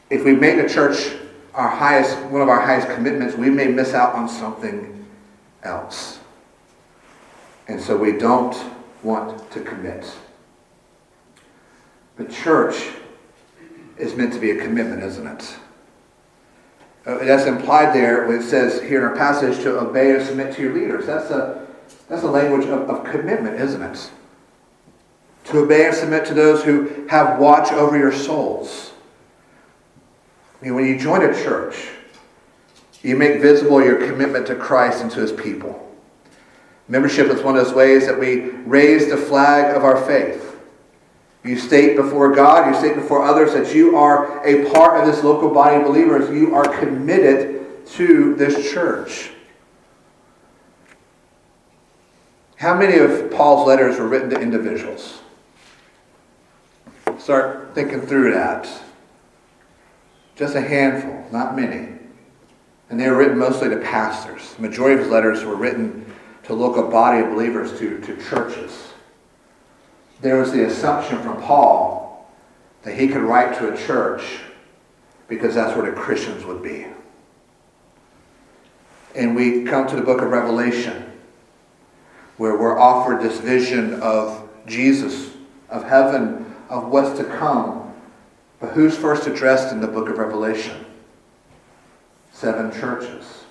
If 0.09 0.25
we 0.25 0.35
make 0.35 0.57
the 0.57 0.73
church 0.73 1.19
our 1.53 1.69
highest, 1.69 2.19
one 2.31 2.41
of 2.41 2.49
our 2.49 2.63
highest 2.63 2.89
commitments, 2.89 3.37
we 3.37 3.51
may 3.51 3.67
miss 3.67 3.93
out 3.93 4.15
on 4.15 4.27
something 4.27 5.00
else. 5.63 6.21
And 7.69 7.81
so 7.81 7.97
we 7.97 8.13
don't 8.13 8.57
want 9.03 9.51
to 9.53 9.61
commit. 9.61 10.13
But 12.17 12.31
church 12.31 12.91
is 13.97 14.17
meant 14.17 14.33
to 14.33 14.41
be 14.41 14.51
a 14.51 14.61
commitment, 14.61 15.03
isn't 15.03 15.27
it? 15.27 15.57
Uh, 17.07 17.19
that's 17.25 17.47
implied 17.47 17.95
there 17.95 18.27
when 18.27 18.41
it 18.41 18.43
says 18.43 18.81
here 18.83 18.99
in 18.99 19.05
our 19.05 19.17
passage 19.17 19.63
to 19.63 19.79
obey 19.79 20.15
and 20.15 20.25
submit 20.25 20.55
to 20.55 20.63
your 20.63 20.75
leaders. 20.75 21.07
That's 21.07 21.31
a, 21.31 21.67
that's 22.09 22.23
a 22.23 22.31
language 22.31 22.67
of, 22.67 22.91
of 22.91 23.05
commitment, 23.05 23.59
isn't 23.59 23.83
it? 23.83 24.11
To 25.45 25.61
obey 25.61 25.87
and 25.87 25.95
submit 25.95 26.27
to 26.27 26.35
those 26.35 26.63
who 26.63 27.07
have 27.09 27.39
watch 27.39 27.73
over 27.73 27.97
your 27.97 28.13
souls. 28.13 28.93
I 30.61 30.65
mean, 30.65 30.75
when 30.75 30.87
you 30.87 30.99
join 30.99 31.23
a 31.23 31.33
church, 31.33 31.89
you 33.03 33.17
make 33.17 33.41
visible 33.41 33.83
your 33.83 34.07
commitment 34.07 34.47
to 34.49 34.55
Christ 34.55 35.03
and 35.03 35.11
to 35.13 35.21
his 35.21 35.33
people. 35.33 35.87
Membership 36.89 37.29
is 37.29 37.43
one 37.43 37.57
of 37.57 37.65
those 37.65 37.75
ways 37.75 38.07
that 38.07 38.19
we 38.19 38.51
raise 38.51 39.09
the 39.09 39.17
flag 39.17 39.77
of 39.77 39.85
our 39.85 40.05
faith. 40.05 40.59
You 41.43 41.57
state 41.57 41.97
before 41.97 42.35
God, 42.35 42.73
you 42.73 42.79
state 42.79 42.97
before 42.97 43.23
others 43.23 43.55
that 43.55 43.75
you 43.75 43.97
are 43.97 44.47
a 44.47 44.71
part 44.71 45.01
of 45.01 45.07
this 45.07 45.25
local 45.25 45.49
body 45.49 45.77
of 45.77 45.85
believers. 45.85 46.29
You 46.31 46.55
are 46.55 46.69
committed 46.79 47.87
to 47.87 48.35
this 48.35 48.71
church. 48.71 49.31
How 52.57 52.77
many 52.77 52.99
of 52.99 53.31
Paul's 53.31 53.67
letters 53.67 53.99
were 53.99 54.07
written 54.07 54.29
to 54.31 54.39
individuals? 54.39 55.21
Start 57.19 57.75
thinking 57.75 58.03
through 58.03 58.35
that. 58.35 58.69
Just 60.37 60.55
a 60.55 60.61
handful, 60.61 61.27
not 61.33 61.57
many. 61.57 61.90
And 62.91 63.01
they 63.01 63.09
were 63.09 63.17
written 63.17 63.39
mostly 63.39 63.71
to 63.71 63.79
pastors. 63.79 64.55
The 64.55 64.63
majority 64.63 64.95
of 64.95 65.01
his 65.01 65.09
letters 65.09 65.45
were 65.45 65.57
written 65.57 66.13
to 66.45 66.55
local 66.55 66.89
body 66.89 67.25
of 67.25 67.33
believers, 67.33 67.79
to, 67.79 68.01
to 68.01 68.17
churches 68.29 68.91
there 70.21 70.39
was 70.39 70.53
the 70.53 70.67
assumption 70.67 71.23
from 71.23 71.41
Paul 71.43 72.29
that 72.83 72.99
he 72.99 73.09
could 73.09 73.23
write 73.23 73.59
to 73.59 73.73
a 73.73 73.77
church 73.77 74.41
because 75.29 75.55
that's 75.55 75.77
where 75.77 75.91
the 75.91 75.97
Christians 75.97 76.45
would 76.45 76.63
be. 76.63 76.87
And 79.15 79.35
we 79.35 79.65
come 79.65 79.87
to 79.89 79.97
the 79.97 80.03
book 80.03 80.21
of 80.21 80.31
Revelation, 80.31 81.11
where 82.37 82.57
we're 82.57 82.79
offered 82.79 83.21
this 83.21 83.39
vision 83.39 83.95
of 84.01 84.49
Jesus, 84.67 85.31
of 85.69 85.85
heaven, 85.85 86.55
of 86.69 86.89
what's 86.89 87.19
to 87.19 87.25
come. 87.25 87.93
But 88.61 88.73
who's 88.73 88.97
first 88.97 89.27
addressed 89.27 89.73
in 89.73 89.81
the 89.81 89.89
book 89.89 90.09
of 90.09 90.19
Revelation? 90.19 90.85
Seven 92.41 92.73
churches. 92.73 93.45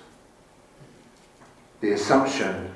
The 1.80 1.92
assumption 1.92 2.74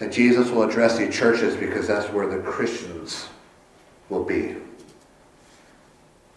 that 0.00 0.10
Jesus 0.10 0.50
will 0.50 0.64
address 0.64 0.98
these 0.98 1.14
churches 1.14 1.54
because 1.54 1.86
that's 1.86 2.12
where 2.12 2.26
the 2.26 2.38
Christians 2.38 3.28
will 4.08 4.24
be. 4.24 4.56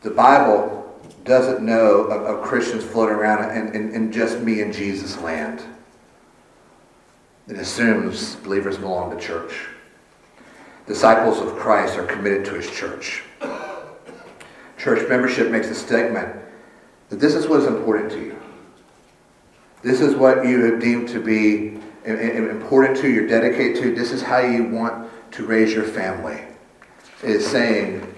The 0.02 0.12
Bible 0.12 1.02
doesn't 1.24 1.66
know 1.66 2.02
of, 2.02 2.38
of 2.38 2.46
Christians 2.46 2.84
floating 2.84 3.16
around 3.16 3.58
in, 3.58 3.74
in, 3.74 3.92
in 3.96 4.12
just 4.12 4.42
me 4.42 4.62
and 4.62 4.72
Jesus 4.72 5.20
land. 5.20 5.64
It 7.48 7.58
assumes 7.58 8.36
believers 8.36 8.78
belong 8.78 9.10
to 9.10 9.20
church. 9.20 9.66
Disciples 10.86 11.40
of 11.40 11.56
Christ 11.56 11.98
are 11.98 12.06
committed 12.06 12.46
to 12.46 12.54
his 12.54 12.70
church. 12.70 13.24
Church 14.78 15.10
membership 15.10 15.50
makes 15.50 15.70
a 15.70 15.76
statement 15.76 16.36
that 17.10 17.20
this 17.20 17.34
is 17.34 17.48
what 17.48 17.62
is 17.62 17.66
important 17.66 18.12
to 18.12 18.20
you. 18.20 18.40
This 19.86 20.02
is 20.02 20.16
what 20.16 20.48
you 20.48 20.64
have 20.64 20.82
deemed 20.82 21.10
to 21.10 21.22
be 21.22 21.80
important 22.06 22.98
to, 22.98 23.08
you're 23.08 23.28
dedicated 23.28 23.84
to. 23.84 23.94
This 23.94 24.12
is 24.12 24.24
how 24.24 24.40
you 24.40 24.64
want 24.64 25.08
to 25.34 25.46
raise 25.46 25.74
your 25.74 25.84
family. 25.84 26.42
Is 27.22 27.46
saying, 27.46 28.12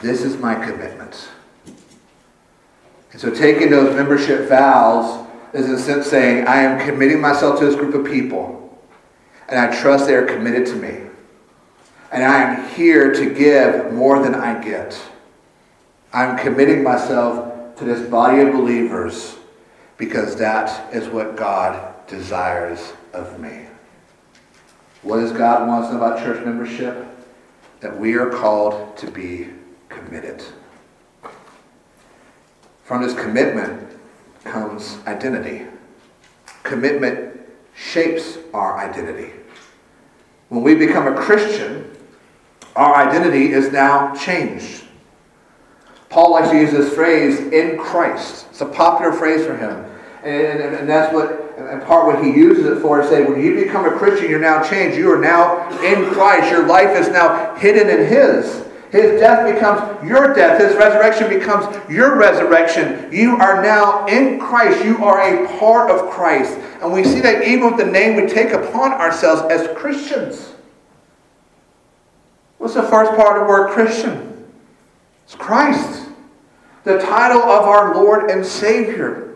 this 0.00 0.22
is 0.22 0.36
my 0.38 0.56
commitment. 0.56 1.28
And 3.12 3.20
so 3.20 3.32
taking 3.32 3.70
those 3.70 3.94
membership 3.94 4.48
vows 4.48 5.24
is 5.52 5.66
in 5.66 5.76
a 5.76 5.78
sense 5.78 6.08
saying, 6.08 6.48
I 6.48 6.62
am 6.62 6.84
committing 6.84 7.20
myself 7.20 7.60
to 7.60 7.66
this 7.66 7.76
group 7.76 7.94
of 7.94 8.04
people. 8.04 8.76
And 9.48 9.60
I 9.60 9.80
trust 9.80 10.08
they 10.08 10.16
are 10.16 10.26
committed 10.26 10.66
to 10.66 10.74
me. 10.74 11.08
And 12.10 12.24
I 12.24 12.42
am 12.42 12.68
here 12.70 13.12
to 13.14 13.32
give 13.32 13.92
more 13.92 14.20
than 14.20 14.34
I 14.34 14.60
get. 14.60 15.00
I'm 16.12 16.36
committing 16.36 16.82
myself 16.82 17.76
to 17.76 17.84
this 17.84 18.10
body 18.10 18.40
of 18.40 18.52
believers 18.52 19.36
because 20.02 20.34
that 20.34 20.92
is 20.92 21.08
what 21.08 21.36
God 21.36 21.94
desires 22.08 22.92
of 23.12 23.38
me. 23.38 23.66
What 25.02 25.20
does 25.20 25.30
God 25.30 25.68
want 25.68 25.86
to 25.86 25.92
know 25.92 25.98
about 25.98 26.18
church 26.18 26.44
membership? 26.44 27.06
That 27.78 27.96
we 27.96 28.14
are 28.16 28.28
called 28.28 28.96
to 28.96 29.08
be 29.08 29.50
committed. 29.88 30.42
From 32.82 33.02
this 33.02 33.14
commitment 33.14 33.96
comes 34.42 34.98
identity. 35.06 35.66
Commitment 36.64 37.38
shapes 37.76 38.38
our 38.52 38.78
identity. 38.78 39.30
When 40.48 40.64
we 40.64 40.74
become 40.74 41.06
a 41.06 41.14
Christian, 41.14 41.96
our 42.74 42.96
identity 42.96 43.52
is 43.52 43.70
now 43.70 44.16
changed. 44.16 44.82
Paul 46.08 46.32
likes 46.32 46.50
to 46.50 46.56
use 46.56 46.72
this 46.72 46.92
phrase, 46.92 47.38
in 47.38 47.78
Christ. 47.78 48.48
It's 48.50 48.60
a 48.62 48.66
popular 48.66 49.12
phrase 49.12 49.46
for 49.46 49.56
him. 49.56 49.90
And, 50.22 50.60
and, 50.60 50.76
and 50.76 50.88
that's 50.88 51.12
what, 51.12 51.58
and 51.58 51.82
part 51.82 52.06
what 52.06 52.24
he 52.24 52.30
uses 52.30 52.64
it 52.66 52.80
for, 52.80 53.00
to 53.00 53.08
say, 53.08 53.24
when 53.24 53.42
you 53.42 53.56
become 53.56 53.84
a 53.84 53.90
Christian, 53.90 54.30
you're 54.30 54.38
now 54.38 54.62
changed. 54.62 54.96
You 54.96 55.10
are 55.12 55.20
now 55.20 55.68
in 55.82 56.10
Christ. 56.12 56.50
Your 56.50 56.66
life 56.66 56.96
is 56.96 57.08
now 57.08 57.56
hidden 57.56 57.88
in 57.88 58.06
his. 58.06 58.64
His 58.92 59.18
death 59.18 59.52
becomes 59.52 60.06
your 60.06 60.34
death. 60.34 60.60
His 60.60 60.76
resurrection 60.76 61.28
becomes 61.28 61.90
your 61.90 62.16
resurrection. 62.16 63.10
You 63.10 63.36
are 63.36 63.62
now 63.62 64.06
in 64.06 64.38
Christ. 64.38 64.84
You 64.84 65.02
are 65.02 65.20
a 65.20 65.58
part 65.58 65.90
of 65.90 66.10
Christ. 66.10 66.58
And 66.82 66.92
we 66.92 67.02
see 67.02 67.20
that 67.20 67.42
even 67.42 67.70
with 67.74 67.78
the 67.78 67.90
name 67.90 68.16
we 68.16 68.26
take 68.28 68.52
upon 68.52 68.92
ourselves 68.92 69.42
as 69.50 69.74
Christians. 69.76 70.52
What's 72.58 72.74
the 72.74 72.82
first 72.82 73.12
part 73.12 73.38
of 73.38 73.44
the 73.44 73.48
word 73.48 73.70
Christian? 73.70 74.46
It's 75.24 75.34
Christ, 75.34 76.06
the 76.84 76.98
title 76.98 77.42
of 77.42 77.64
our 77.64 77.94
Lord 77.94 78.30
and 78.30 78.44
Savior. 78.44 79.31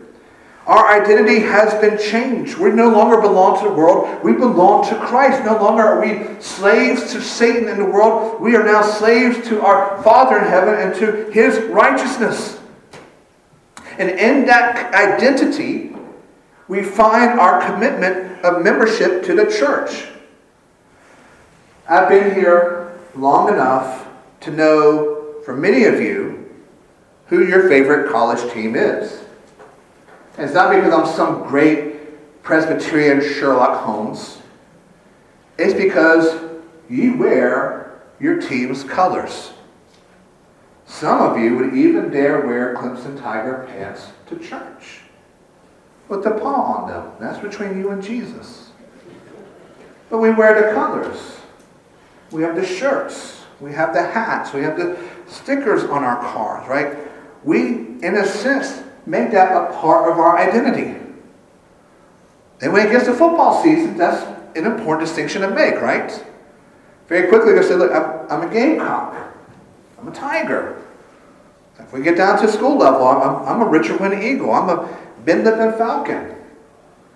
Our 0.67 1.01
identity 1.01 1.39
has 1.39 1.73
been 1.75 1.97
changed. 1.97 2.57
We 2.57 2.71
no 2.71 2.89
longer 2.89 3.21
belong 3.21 3.57
to 3.63 3.69
the 3.69 3.73
world. 3.73 4.21
We 4.21 4.33
belong 4.33 4.85
to 4.89 4.99
Christ. 4.99 5.45
No 5.45 5.53
longer 5.53 5.81
are 5.81 6.01
we 6.01 6.41
slaves 6.41 7.13
to 7.13 7.21
Satan 7.21 7.69
in 7.69 7.77
the 7.77 7.85
world. 7.85 8.41
We 8.41 8.53
are 8.57 8.65
now 8.65 8.81
slaves 8.81 9.47
to 9.47 9.61
our 9.61 10.03
Father 10.03 10.39
in 10.39 10.43
heaven 10.43 10.75
and 10.75 10.93
to 10.95 11.31
his 11.31 11.57
righteousness. 11.69 12.59
And 13.97 14.09
in 14.09 14.45
that 14.47 14.93
identity, 14.93 15.95
we 16.67 16.83
find 16.83 17.39
our 17.39 17.61
commitment 17.65 18.43
of 18.43 18.61
membership 18.61 19.23
to 19.23 19.35
the 19.35 19.45
church. 19.45 20.09
I've 21.87 22.09
been 22.09 22.35
here 22.35 22.99
long 23.15 23.47
enough 23.47 24.05
to 24.41 24.51
know, 24.51 25.35
for 25.45 25.55
many 25.55 25.85
of 25.85 26.01
you, 26.01 26.53
who 27.27 27.47
your 27.47 27.69
favorite 27.69 28.11
college 28.11 28.51
team 28.51 28.75
is. 28.75 29.23
And 30.37 30.45
it's 30.45 30.53
not 30.53 30.73
because 30.73 30.93
I'm 30.93 31.15
some 31.15 31.47
great 31.47 32.43
Presbyterian 32.43 33.21
Sherlock 33.21 33.83
Holmes. 33.83 34.37
It's 35.57 35.73
because 35.73 36.39
you 36.89 37.17
wear 37.17 38.01
your 38.19 38.39
team's 38.39 38.83
colors. 38.83 39.51
Some 40.85 41.21
of 41.21 41.37
you 41.37 41.55
would 41.57 41.73
even 41.73 42.09
dare 42.11 42.45
wear 42.45 42.75
Clemson 42.75 43.19
Tiger 43.19 43.67
pants 43.67 44.07
to 44.27 44.37
church 44.37 45.01
with 46.07 46.23
the 46.23 46.31
paw 46.31 46.75
on 46.75 46.89
them. 46.89 47.11
That's 47.19 47.39
between 47.39 47.77
you 47.77 47.89
and 47.89 48.01
Jesus. 48.01 48.69
But 50.09 50.19
we 50.19 50.29
wear 50.29 50.67
the 50.67 50.73
colors. 50.73 51.39
We 52.31 52.43
have 52.43 52.55
the 52.55 52.65
shirts. 52.65 53.43
We 53.59 53.73
have 53.73 53.93
the 53.93 54.03
hats. 54.03 54.53
We 54.53 54.61
have 54.61 54.77
the 54.77 54.97
stickers 55.27 55.83
on 55.83 56.03
our 56.03 56.21
cars, 56.21 56.67
right? 56.69 56.97
We, 57.43 57.99
in 58.01 58.15
a 58.15 58.25
sense, 58.25 58.83
make 59.07 59.31
that 59.31 59.55
a 59.55 59.73
part 59.73 60.11
of 60.11 60.19
our 60.19 60.37
identity. 60.37 60.99
And 62.61 62.73
when 62.73 62.85
it 62.85 62.91
gets 62.91 63.05
to 63.05 63.13
football 63.13 63.63
season, 63.63 63.97
that's 63.97 64.23
an 64.57 64.65
important 64.65 65.07
distinction 65.07 65.41
to 65.43 65.49
make, 65.49 65.75
right? 65.75 66.25
Very 67.07 67.29
quickly, 67.29 67.53
they 67.53 67.61
say, 67.61 67.75
look, 67.75 67.91
I'm, 67.91 68.47
a 68.47 68.51
gamecock. 68.51 69.15
I'm 69.97 70.07
a 70.07 70.11
tiger. 70.11 70.83
If 71.79 71.93
we 71.93 72.01
get 72.01 72.17
down 72.17 72.41
to 72.41 72.51
school 72.51 72.77
level, 72.77 73.07
I'm, 73.07 73.47
I'm, 73.47 73.61
a 73.61 73.69
Richard 73.69 74.01
Winn 74.01 74.21
Eagle. 74.21 74.51
I'm 74.51 74.69
a 74.69 74.97
Lippen 75.25 75.77
Falcon. 75.77 76.35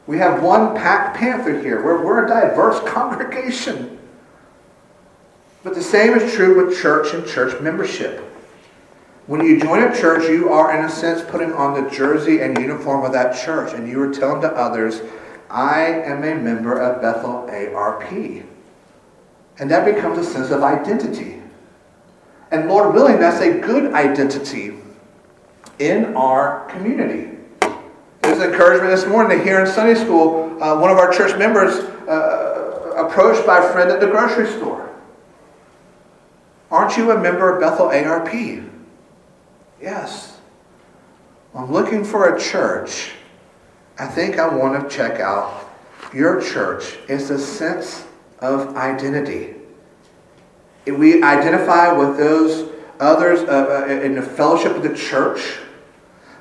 We 0.08 0.18
have 0.18 0.42
one 0.42 0.76
pack 0.76 1.16
panther 1.16 1.62
here. 1.62 1.84
We're, 1.84 2.06
we're 2.06 2.26
a 2.26 2.28
diverse 2.28 2.80
congregation. 2.90 4.00
But 5.64 5.76
the 5.76 5.84
same 5.84 6.14
is 6.14 6.34
true 6.34 6.66
with 6.66 6.80
church 6.80 7.14
and 7.14 7.28
church 7.28 7.60
membership. 7.62 8.31
When 9.32 9.46
you 9.46 9.62
join 9.62 9.82
a 9.82 9.98
church, 9.98 10.28
you 10.30 10.50
are, 10.50 10.78
in 10.78 10.84
a 10.84 10.90
sense, 10.90 11.22
putting 11.22 11.54
on 11.54 11.82
the 11.82 11.90
jersey 11.90 12.42
and 12.42 12.58
uniform 12.58 13.06
of 13.06 13.14
that 13.14 13.42
church, 13.42 13.72
and 13.72 13.88
you 13.88 14.02
are 14.02 14.14
telling 14.14 14.42
to 14.42 14.50
others, 14.50 15.00
I 15.50 15.84
am 15.84 16.18
a 16.26 16.36
member 16.36 16.78
of 16.78 17.02
Bethel 17.02 17.50
ARP. 17.50 18.12
And 19.58 19.72
that 19.72 19.86
becomes 19.86 20.18
a 20.18 20.26
sense 20.26 20.52
of 20.52 20.64
identity. 20.64 21.42
And 22.52 22.68
Lord 22.68 22.94
willing, 22.94 23.22
that's 23.22 23.40
a 23.40 23.58
good 23.58 23.94
identity 23.94 24.76
in 25.80 26.14
our 26.14 26.66
community. 26.66 27.38
There's 28.22 28.40
an 28.40 28.52
encouragement 28.52 28.92
this 28.92 29.08
morning 29.08 29.38
to 29.38 29.42
hear 29.46 29.62
in 29.62 29.66
Sunday 29.66 29.96
school 29.96 30.62
uh, 30.62 30.78
one 30.78 30.92
of 30.92 30.98
our 30.98 31.10
church 31.10 31.40
members 31.40 31.76
uh, 32.10 32.96
approached 32.98 33.48
by 33.48 33.60
a 33.60 33.72
friend 33.72 33.92
at 33.92 34.02
the 34.02 34.08
grocery 34.08 34.48
store. 34.48 34.94
Aren't 36.70 36.98
you 36.98 37.12
a 37.12 37.18
member 37.18 37.50
of 37.50 37.62
Bethel 37.62 37.88
ARP? 37.88 38.68
Yes. 39.82 40.40
I'm 41.56 41.72
looking 41.72 42.04
for 42.04 42.36
a 42.36 42.40
church. 42.40 43.12
I 43.98 44.08
think 44.08 44.40
I 44.40 44.48
want 44.54 44.82
to 44.82 44.96
check 44.96 45.20
out 45.20 45.70
your 46.14 46.42
church. 46.42 46.98
It's 47.10 47.30
a 47.30 47.40
sense 47.40 48.06
of 48.40 48.76
identity. 48.76 49.56
We 50.86 51.22
identify 51.22 51.92
with 51.92 52.18
those 52.18 52.72
others 53.00 53.42
uh, 53.42 53.86
uh, 53.88 53.92
in 53.92 54.16
the 54.16 54.22
fellowship 54.22 54.76
of 54.76 54.84
the 54.84 54.96
church. 54.96 55.58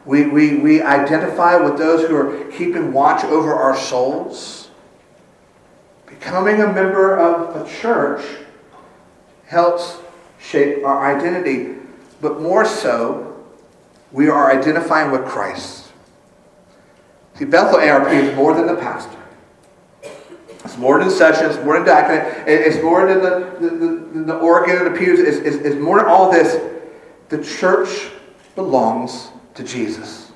We, 0.04 0.26
we, 0.26 0.56
we 0.56 0.82
identify 0.82 1.56
with 1.56 1.76
those 1.76 2.08
who 2.08 2.16
are 2.16 2.50
keeping 2.52 2.92
watch 2.92 3.24
over 3.24 3.52
our 3.52 3.76
souls. 3.76 4.70
Becoming 6.06 6.60
a 6.62 6.72
member 6.72 7.18
of 7.18 7.56
a 7.56 7.70
church 7.80 8.24
helps 9.46 9.98
shape 10.38 10.84
our 10.84 11.14
identity, 11.14 11.76
but 12.20 12.40
more 12.40 12.64
so, 12.64 13.29
we 14.12 14.28
are 14.28 14.50
identifying 14.50 15.10
with 15.10 15.24
Christ. 15.24 15.88
See, 17.34 17.44
Bethel 17.44 17.80
ARP 17.80 18.12
is 18.12 18.34
more 18.36 18.54
than 18.54 18.66
the 18.66 18.76
pastor. 18.76 19.16
It's 20.64 20.76
more 20.76 20.98
than 20.98 21.10
sessions, 21.10 21.62
more 21.64 21.74
than 21.74 21.86
diaconate, 21.86 22.46
it's 22.46 22.82
more 22.82 23.06
than 23.06 23.22
the, 23.22 23.56
the, 23.60 23.70
the, 23.70 24.24
the 24.24 24.38
organ 24.38 24.76
and 24.76 24.94
the 24.94 24.98
pews, 24.98 25.18
it's, 25.18 25.38
it's, 25.38 25.56
it's 25.64 25.76
more 25.76 25.98
than 25.98 26.06
all 26.06 26.30
this. 26.30 26.60
The 27.30 27.42
church 27.42 28.10
belongs 28.54 29.30
to 29.54 29.64
Jesus. 29.64 30.32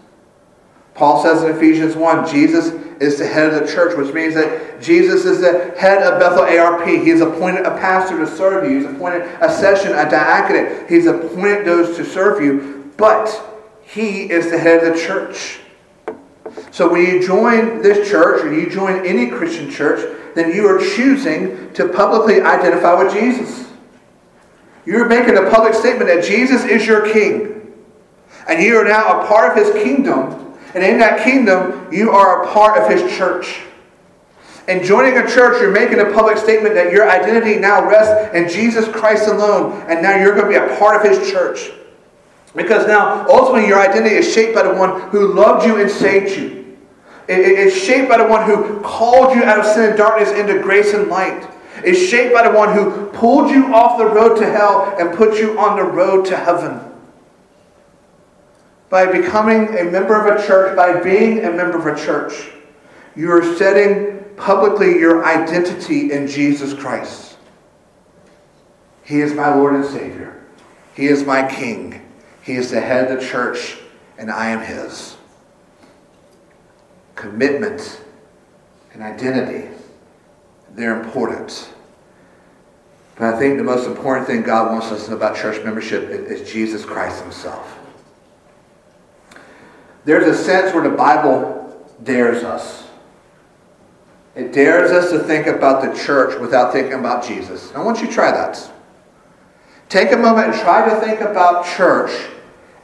Paul 0.95 1.23
says 1.23 1.43
in 1.43 1.55
Ephesians 1.55 1.97
1 1.97 2.29
Jesus 2.29 2.69
is 3.01 3.19
the 3.19 3.27
head 3.27 3.53
of 3.53 3.67
the 3.67 3.73
church, 3.73 3.99
which 3.99 4.15
means 4.15 4.35
that 4.35 4.81
Jesus 4.81 5.25
is 5.25 5.41
the 5.41 5.75
head 5.77 6.03
of 6.03 6.21
Bethel 6.21 6.45
ARP. 6.45 6.87
He's 6.87 7.21
appointed 7.21 7.67
a 7.67 7.73
pastor 7.73 8.19
to 8.19 8.27
serve 8.27 8.71
you, 8.71 8.79
he's 8.79 8.89
appointed 8.89 9.23
a 9.43 9.53
session, 9.53 9.93
a 9.93 10.09
diaconate. 10.09 10.89
He's 10.89 11.07
appointed 11.07 11.67
those 11.67 11.97
to 11.97 12.05
serve 12.05 12.43
you, 12.43 12.93
but 12.97 13.54
he 13.87 14.31
is 14.31 14.51
the 14.51 14.59
head 14.59 14.85
of 14.85 14.95
the 14.95 15.01
church. 15.01 15.61
So 16.71 16.91
when 16.91 17.03
you 17.03 17.27
join 17.27 17.83
this 17.83 18.09
church 18.09 18.43
or 18.45 18.53
you 18.53 18.69
join 18.69 19.05
any 19.07 19.29
Christian 19.29 19.71
church, 19.71 20.15
then 20.35 20.55
you 20.55 20.67
are 20.67 20.79
choosing 20.79 21.73
to 21.75 21.89
publicly 21.89 22.41
identify 22.41 22.95
with 22.95 23.13
Jesus. 23.13 23.71
You're 24.85 25.09
making 25.09 25.37
a 25.37 25.51
public 25.51 25.75
statement 25.75 26.09
that 26.09 26.25
Jesus 26.25 26.65
is 26.65 26.87
your 26.87 27.13
king. 27.13 27.73
And 28.49 28.63
you 28.63 28.77
are 28.77 28.85
now 28.85 29.21
a 29.23 29.27
part 29.27 29.57
of 29.57 29.65
his 29.65 29.83
kingdom. 29.83 30.55
And 30.75 30.83
in 30.85 30.99
that 30.99 31.25
kingdom, 31.25 31.89
you 31.93 32.11
are 32.11 32.45
a 32.45 32.53
part 32.53 32.79
of 32.79 32.91
his 32.91 33.17
church. 33.17 33.61
And 34.67 34.85
joining 34.85 35.19
a 35.19 35.29
church, 35.29 35.61
you're 35.61 35.71
making 35.71 36.01
a 36.01 36.13
public 36.13 36.37
statement 36.39 36.75
that 36.75 36.93
your 36.93 37.09
identity 37.09 37.61
now 37.61 37.89
rests 37.89 38.35
in 38.35 38.49
Jesus 38.49 38.89
Christ 38.89 39.29
alone. 39.29 39.83
And 39.89 40.03
now 40.03 40.17
you're 40.17 40.35
going 40.35 40.53
to 40.53 40.59
be 40.59 40.73
a 40.73 40.77
part 40.79 40.97
of 40.97 41.11
his 41.11 41.31
church. 41.31 41.71
Because 42.55 42.87
now, 42.87 43.27
ultimately, 43.29 43.69
your 43.69 43.81
identity 43.81 44.15
is 44.15 44.33
shaped 44.33 44.55
by 44.55 44.63
the 44.63 44.75
one 44.75 45.09
who 45.11 45.33
loved 45.35 45.67
you 45.67 45.81
and 45.81 45.91
saved 45.91 46.39
you. 46.39 46.77
It's 47.27 47.77
shaped 47.77 48.09
by 48.09 48.19
the 48.19 48.29
one 48.29 48.49
who 48.49 48.81
called 48.81 49.35
you 49.35 49.45
out 49.45 49.59
of 49.59 49.67
sin 49.67 49.91
and 49.91 49.99
darkness 49.99 50.31
into 50.31 50.63
grace 50.63 50.93
and 50.93 51.09
light. 51.09 51.49
It's 51.85 51.99
shaped 51.99 52.33
by 52.33 52.49
the 52.49 52.57
one 52.57 52.75
who 52.75 53.07
pulled 53.07 53.51
you 53.51 53.75
off 53.75 53.99
the 53.99 54.07
road 54.07 54.37
to 54.37 54.51
hell 54.51 54.95
and 54.99 55.17
put 55.17 55.39
you 55.39 55.59
on 55.59 55.77
the 55.77 55.85
road 55.85 56.27
to 56.27 56.37
heaven. 56.37 56.81
By 58.91 59.11
becoming 59.11 59.77
a 59.79 59.85
member 59.85 60.15
of 60.15 60.39
a 60.39 60.47
church, 60.47 60.77
by 60.77 61.01
being 61.01 61.45
a 61.45 61.51
member 61.51 61.79
of 61.79 61.87
a 61.87 62.01
church, 62.01 62.51
you 63.17 63.31
are 63.33 63.57
setting 63.57 64.25
publicly 64.37 64.99
your 64.99 65.25
identity 65.25 66.13
in 66.13 66.27
Jesus 66.27 66.75
Christ. 66.75 67.37
He 69.03 69.21
is 69.21 69.35
my 69.35 69.55
Lord 69.55 69.75
and 69.75 69.85
Savior. 69.85 70.45
He 70.95 71.07
is 71.07 71.25
my 71.25 71.49
King. 71.49 72.04
He 72.45 72.57
is 72.57 72.71
the 72.71 72.81
head 72.81 73.11
of 73.11 73.21
the 73.21 73.27
church, 73.27 73.79
and 74.19 74.31
I 74.31 74.51
am 74.51 74.61
his. 74.61 75.17
Commitment 77.15 78.03
and 78.93 79.03
identity, 79.03 79.71
they're 80.75 81.01
important. 81.01 81.73
But 83.17 83.33
I 83.35 83.39
think 83.39 83.57
the 83.57 83.65
most 83.65 83.87
important 83.87 84.27
thing 84.27 84.43
God 84.43 84.73
wants 84.73 84.89
us 84.89 85.05
to 85.05 85.13
know 85.13 85.17
about 85.17 85.37
church 85.37 85.65
membership 85.65 86.11
is 86.11 86.51
Jesus 86.51 86.85
Christ 86.85 87.23
himself. 87.23 87.79
There's 90.05 90.27
a 90.27 90.37
sense 90.37 90.75
where 90.75 90.83
the 90.83 90.95
Bible 90.95 91.89
dares 92.03 92.45
us. 92.45 92.85
It 94.35 94.53
dares 94.53 94.91
us 94.91 95.11
to 95.13 95.21
think 95.21 95.47
about 95.47 95.81
the 95.81 95.99
church 96.05 96.39
without 96.39 96.73
thinking 96.73 96.95
about 96.95 97.25
Jesus. 97.25 97.73
I 97.75 97.83
want 97.83 98.03
you 98.03 98.09
to 98.09 98.13
try 98.13 98.31
that. 98.33 98.71
Take 99.95 100.11
a 100.11 100.17
moment 100.17 100.49
and 100.49 100.61
try 100.61 100.89
to 100.89 101.01
think 101.01 101.21
about 101.21 101.65
church 101.65 102.11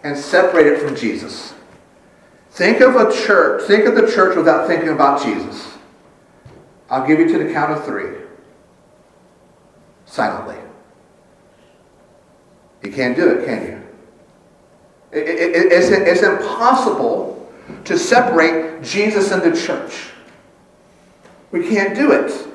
and 0.04 0.16
separate 0.16 0.68
it 0.68 0.80
from 0.80 0.94
Jesus. 0.94 1.54
Think 2.52 2.80
of 2.80 2.94
a 2.94 3.12
church, 3.12 3.64
think 3.66 3.86
of 3.86 3.96
the 3.96 4.08
church 4.12 4.36
without 4.36 4.68
thinking 4.68 4.90
about 4.90 5.20
Jesus. 5.20 5.76
I'll 6.88 7.04
give 7.04 7.18
you 7.18 7.26
to 7.32 7.42
the 7.42 7.52
count 7.52 7.72
of 7.72 7.84
three. 7.84 8.16
Silently. 10.06 10.54
You 12.84 12.92
can't 12.92 13.16
do 13.16 13.28
it, 13.28 13.44
can 13.44 13.62
you? 13.66 13.82
It, 15.10 15.28
it, 15.28 15.72
it's, 15.72 15.88
it's 15.88 16.22
impossible 16.22 17.52
to 17.86 17.98
separate 17.98 18.84
Jesus 18.84 19.32
and 19.32 19.42
the 19.42 19.60
church. 19.60 20.10
We 21.50 21.68
can't 21.68 21.96
do 21.96 22.12
it. 22.12 22.49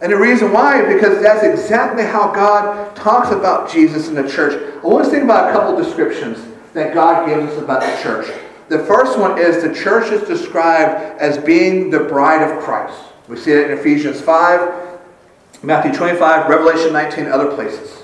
And 0.00 0.12
the 0.12 0.16
reason 0.16 0.52
why 0.52 0.92
because 0.92 1.20
that's 1.20 1.42
exactly 1.42 2.04
how 2.04 2.32
God 2.32 2.94
talks 2.94 3.30
about 3.30 3.70
Jesus 3.70 4.08
and 4.08 4.16
the 4.16 4.28
church. 4.28 4.54
I 4.82 4.86
want 4.86 5.04
to 5.04 5.10
think 5.10 5.24
about 5.24 5.50
a 5.50 5.52
couple 5.52 5.76
descriptions 5.76 6.38
that 6.72 6.94
God 6.94 7.26
gives 7.26 7.52
us 7.52 7.62
about 7.62 7.80
the 7.80 8.02
church. 8.02 8.32
The 8.68 8.78
first 8.80 9.18
one 9.18 9.38
is 9.38 9.62
the 9.62 9.74
church 9.74 10.12
is 10.12 10.26
described 10.28 11.20
as 11.20 11.38
being 11.38 11.90
the 11.90 12.00
bride 12.00 12.42
of 12.42 12.62
Christ. 12.62 12.96
We 13.26 13.36
see 13.36 13.52
it 13.52 13.70
in 13.70 13.78
Ephesians 13.78 14.20
5, 14.20 14.98
Matthew 15.62 15.92
25, 15.92 16.48
Revelation 16.48 16.92
19, 16.92 17.26
other 17.26 17.54
places. 17.54 18.02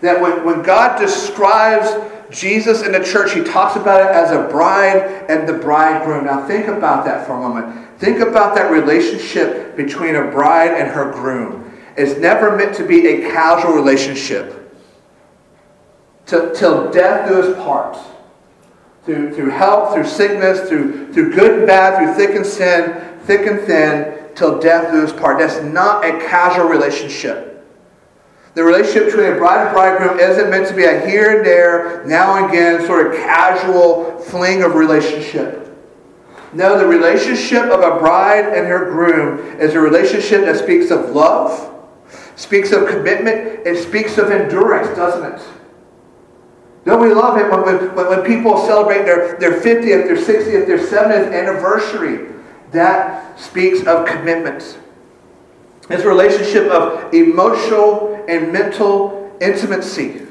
That 0.00 0.20
when, 0.20 0.44
when 0.44 0.62
God 0.62 0.98
describes 0.98 1.90
Jesus 2.30 2.82
in 2.82 2.92
the 2.92 3.02
church, 3.02 3.32
he 3.32 3.42
talks 3.42 3.76
about 3.76 4.00
it 4.00 4.14
as 4.14 4.30
a 4.30 4.48
bride 4.50 5.26
and 5.28 5.48
the 5.48 5.54
bridegroom. 5.54 6.26
Now 6.26 6.46
think 6.46 6.66
about 6.66 7.04
that 7.04 7.26
for 7.26 7.34
a 7.34 7.40
moment. 7.40 7.87
Think 7.98 8.20
about 8.20 8.54
that 8.54 8.70
relationship 8.70 9.76
between 9.76 10.14
a 10.14 10.30
bride 10.30 10.72
and 10.72 10.88
her 10.88 11.10
groom. 11.10 11.72
It's 11.96 12.18
never 12.18 12.56
meant 12.56 12.76
to 12.76 12.86
be 12.86 13.06
a 13.08 13.30
casual 13.30 13.72
relationship 13.72 14.58
till 16.28 16.90
death 16.90 17.28
do 17.28 17.40
us 17.40 17.64
part. 17.64 17.98
Through, 19.04 19.34
through 19.34 19.50
health, 19.50 19.94
through 19.94 20.04
sickness, 20.04 20.68
through, 20.68 21.12
through 21.14 21.34
good 21.34 21.58
and 21.58 21.66
bad, 21.66 21.96
through 21.96 22.14
thick 22.14 22.36
and 22.36 22.44
sin, 22.44 23.18
thick 23.22 23.46
and 23.46 23.60
thin, 23.60 24.34
till 24.34 24.60
death 24.60 24.92
do 24.92 25.02
us 25.02 25.12
part. 25.18 25.38
That's 25.38 25.62
not 25.64 26.04
a 26.04 26.18
casual 26.26 26.66
relationship. 26.66 27.66
The 28.54 28.62
relationship 28.62 29.06
between 29.06 29.32
a 29.32 29.36
bride 29.36 29.66
and 29.66 29.74
bridegroom 29.74 30.18
isn't 30.18 30.50
meant 30.50 30.68
to 30.68 30.74
be 30.74 30.84
a 30.84 31.06
here 31.06 31.38
and 31.38 31.46
there, 31.46 32.04
now 32.04 32.36
and 32.36 32.52
again, 32.52 32.86
sort 32.86 33.06
of 33.06 33.14
casual 33.14 34.18
fling 34.18 34.62
of 34.62 34.74
relationship. 34.74 35.67
No, 36.52 36.78
the 36.78 36.86
relationship 36.86 37.64
of 37.64 37.80
a 37.80 37.98
bride 37.98 38.46
and 38.56 38.66
her 38.66 38.90
groom 38.90 39.60
is 39.60 39.74
a 39.74 39.80
relationship 39.80 40.42
that 40.42 40.56
speaks 40.56 40.90
of 40.90 41.10
love, 41.10 41.74
speaks 42.36 42.72
of 42.72 42.88
commitment, 42.88 43.66
it 43.66 43.82
speaks 43.82 44.16
of 44.16 44.30
endurance, 44.30 44.88
doesn't 44.96 45.34
it? 45.34 45.46
Don't 46.84 47.02
we 47.02 47.12
love 47.12 47.36
it 47.36 47.50
when, 47.50 47.94
when, 47.94 48.08
when 48.08 48.22
people 48.22 48.56
celebrate 48.64 49.04
their, 49.04 49.36
their 49.38 49.60
50th, 49.60 49.82
their 49.82 50.16
60th, 50.16 50.66
their 50.66 50.78
70th 50.78 51.34
anniversary? 51.34 52.34
That 52.70 53.38
speaks 53.38 53.86
of 53.86 54.06
commitment. 54.06 54.78
It's 55.90 56.02
a 56.02 56.08
relationship 56.08 56.70
of 56.70 57.12
emotional 57.12 58.24
and 58.28 58.52
mental 58.52 59.36
intimacy. 59.40 60.26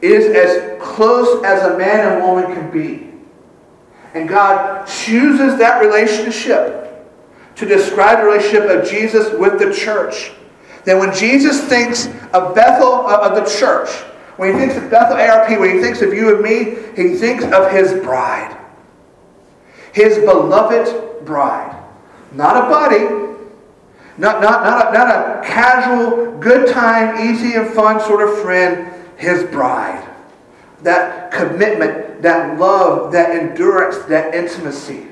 It 0.00 0.10
is 0.10 0.26
as 0.34 0.82
close 0.82 1.42
as 1.44 1.62
a 1.62 1.78
man 1.78 2.12
and 2.12 2.22
woman 2.22 2.52
can 2.52 2.70
be. 2.70 3.13
And 4.14 4.28
God 4.28 4.86
chooses 4.86 5.58
that 5.58 5.80
relationship 5.80 6.84
to 7.56 7.66
describe 7.66 8.20
the 8.20 8.24
relationship 8.24 8.70
of 8.70 8.88
Jesus 8.88 9.32
with 9.38 9.58
the 9.58 9.74
church. 9.74 10.32
That 10.84 10.98
when 10.98 11.12
Jesus 11.14 11.62
thinks 11.64 12.06
of 12.32 12.54
Bethel, 12.54 13.06
uh, 13.06 13.28
of 13.28 13.34
the 13.34 13.58
church, 13.58 13.90
when 14.36 14.52
he 14.52 14.58
thinks 14.58 14.76
of 14.76 14.90
Bethel 14.90 15.16
ARP, 15.16 15.58
when 15.58 15.76
he 15.76 15.80
thinks 15.80 16.02
of 16.02 16.12
you 16.12 16.34
and 16.34 16.42
me, 16.42 16.76
he 16.96 17.16
thinks 17.16 17.44
of 17.44 17.70
his 17.70 17.92
bride. 18.04 18.56
His 19.92 20.18
beloved 20.18 21.24
bride. 21.24 21.82
Not 22.32 22.56
a 22.56 22.68
buddy, 22.68 23.24
not, 24.16 24.40
not, 24.40 24.62
not, 24.62 24.88
a, 24.88 24.92
not 24.92 25.08
a 25.08 25.46
casual, 25.46 26.38
good 26.38 26.72
time, 26.72 27.28
easy 27.28 27.54
and 27.54 27.68
fun 27.70 28.00
sort 28.00 28.28
of 28.28 28.40
friend, 28.42 28.92
his 29.16 29.44
bride. 29.44 30.08
That 30.84 31.32
commitment, 31.32 32.22
that 32.22 32.58
love, 32.58 33.12
that 33.12 33.30
endurance, 33.30 33.98
that 34.06 34.34
intimacy. 34.34 35.08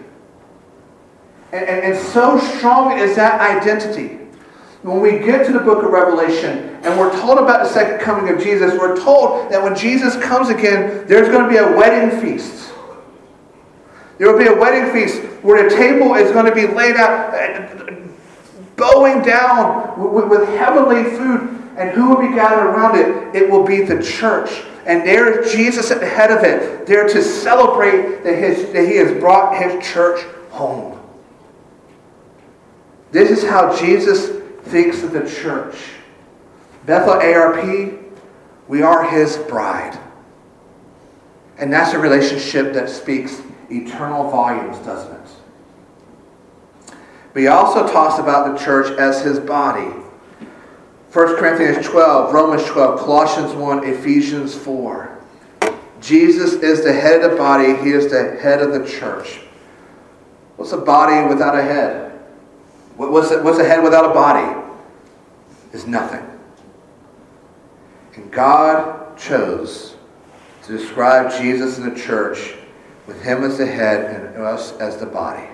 And, 1.53 1.69
and, 1.69 1.93
and 1.93 1.99
so 1.99 2.39
strong 2.39 2.99
is 2.99 3.17
that 3.17 3.41
identity 3.41 4.23
when 4.83 5.01
we 5.01 5.13
get 5.13 5.47
to 5.47 5.53
the 5.53 5.61
book 5.61 5.85
of 5.85 5.91
Revelation 5.91 6.81
and 6.83 6.99
we're 6.99 7.13
told 7.21 7.39
about 7.39 7.63
the 7.63 7.69
second 7.69 8.01
coming 8.01 8.35
of 8.35 8.43
Jesus, 8.43 8.73
we're 8.73 9.01
told 9.01 9.51
that 9.51 9.63
when 9.63 9.77
Jesus 9.77 10.17
comes 10.17 10.49
again, 10.49 11.07
there's 11.07 11.29
going 11.29 11.45
to 11.45 11.49
be 11.49 11.57
a 11.57 11.77
wedding 11.77 12.21
feast. 12.21 12.73
There 14.19 14.31
will 14.31 14.39
be 14.39 14.49
a 14.49 14.55
wedding 14.55 14.93
feast 14.93 15.23
where 15.43 15.69
the 15.69 15.75
table 15.75 16.15
is 16.17 16.33
going 16.33 16.47
to 16.47 16.55
be 16.55 16.67
laid 16.67 16.97
out, 16.97 17.33
uh, 17.33 17.95
bowing 18.77 19.23
down 19.23 20.13
with, 20.13 20.29
with 20.29 20.49
heavenly 20.49 21.05
food. 21.17 21.59
And 21.77 21.91
who 21.91 22.11
will 22.11 22.21
be 22.21 22.35
gathered 22.35 22.67
around 22.67 22.99
it? 22.99 23.41
It 23.41 23.51
will 23.51 23.65
be 23.65 23.83
the 23.83 24.03
church. 24.03 24.63
And 24.87 25.07
there 25.07 25.41
is 25.41 25.53
Jesus 25.53 25.91
at 25.91 26.01
the 26.01 26.09
head 26.09 26.31
of 26.31 26.43
it, 26.43 26.87
there 26.87 27.07
to 27.07 27.23
celebrate 27.23 28.25
that, 28.25 28.37
his, 28.37 28.73
that 28.73 28.87
he 28.87 28.97
has 28.97 29.13
brought 29.21 29.57
his 29.57 29.85
church 29.87 30.25
home. 30.51 30.99
This 33.13 33.31
is 33.31 33.49
how 33.49 33.77
Jesus 33.77 34.43
thinks 34.65 35.03
of 35.03 35.13
the 35.13 35.29
church. 35.29 35.77
Bethel 36.87 37.15
ARP, 37.15 38.01
we 38.67 38.83
are 38.83 39.09
his 39.09 39.37
bride. 39.37 39.99
And 41.59 41.73
that's 41.73 41.93
a 41.93 41.99
relationship 41.99 42.73
that 42.73 42.89
speaks 42.89 43.41
eternal 43.71 44.31
volumes, 44.31 44.79
doesn't 44.79 45.13
it? 45.13 46.97
But 47.33 47.41
he 47.41 47.47
also 47.47 47.87
talks 47.87 48.19
about 48.19 48.53
the 48.53 48.65
church 48.65 48.99
as 48.99 49.23
his 49.23 49.39
body. 49.39 50.02
1 51.13 51.37
Corinthians 51.37 51.87
12, 51.87 52.33
Romans 52.33 52.65
12, 52.65 53.01
Colossians 53.01 53.53
1, 53.53 53.85
Ephesians 53.85 54.55
4. 54.55 55.19
Jesus 56.01 56.55
is 56.55 56.83
the 56.83 56.93
head 56.93 57.21
of 57.21 57.33
the 57.33 57.37
body, 57.37 57.77
he 57.85 57.91
is 57.91 58.11
the 58.11 58.39
head 58.41 58.63
of 58.63 58.73
the 58.73 58.89
church. 58.89 59.41
What's 60.57 60.73
a 60.73 60.79
body 60.79 61.29
without 61.29 61.55
a 61.55 61.63
head? 61.63 62.13
What's 62.97 63.31
a, 63.31 63.43
what's 63.43 63.59
a 63.59 63.65
head 63.65 63.83
without 63.83 64.11
a 64.11 64.15
body? 64.15 64.59
Is 65.75 65.87
nothing. 65.87 66.27
And 68.15 68.31
God 68.31 69.19
chose 69.19 69.97
to 70.63 70.79
describe 70.79 71.31
Jesus 71.39 71.77
in 71.77 71.93
the 71.93 72.01
church 72.01 72.55
with 73.07 73.23
him 73.23 73.45
as 73.45 73.59
the 73.59 73.67
head 73.67 74.35
and 74.35 74.43
us 74.43 74.73
as 74.79 74.97
the 74.97 75.07
body. 75.07 75.47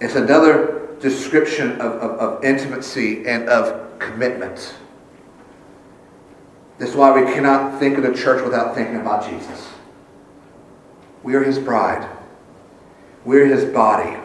It's 0.00 0.14
another 0.14 0.96
description 1.00 1.72
of, 1.80 1.92
of, 1.94 2.10
of 2.18 2.44
intimacy 2.44 3.26
and 3.26 3.48
of 3.48 3.85
commitment. 3.98 4.74
This 6.78 6.90
is 6.90 6.96
why 6.96 7.12
we 7.12 7.32
cannot 7.32 7.78
think 7.78 7.96
of 7.96 8.04
the 8.04 8.12
church 8.12 8.44
without 8.44 8.74
thinking 8.74 8.96
about 8.96 9.28
Jesus. 9.28 9.68
We 11.22 11.34
are 11.34 11.42
his 11.42 11.58
bride. 11.58 12.08
We 13.24 13.40
are 13.40 13.46
his 13.46 13.64
body. 13.64 14.16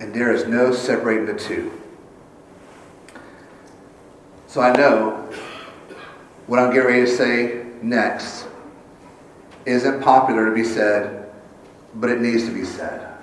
And 0.00 0.14
there 0.14 0.32
is 0.32 0.46
no 0.46 0.72
separating 0.72 1.26
the 1.26 1.34
two. 1.34 1.72
So 4.46 4.60
I 4.60 4.72
know 4.76 5.28
what 6.46 6.58
I'm 6.58 6.72
getting 6.72 6.88
ready 6.88 7.04
to 7.04 7.16
say 7.16 7.66
next 7.82 8.46
isn't 9.66 10.02
popular 10.02 10.46
to 10.46 10.54
be 10.54 10.64
said, 10.64 11.30
but 11.94 12.10
it 12.10 12.20
needs 12.20 12.44
to 12.44 12.50
be 12.52 12.64
said. 12.64 13.14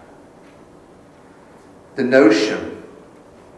The 1.95 2.03
notion 2.03 2.74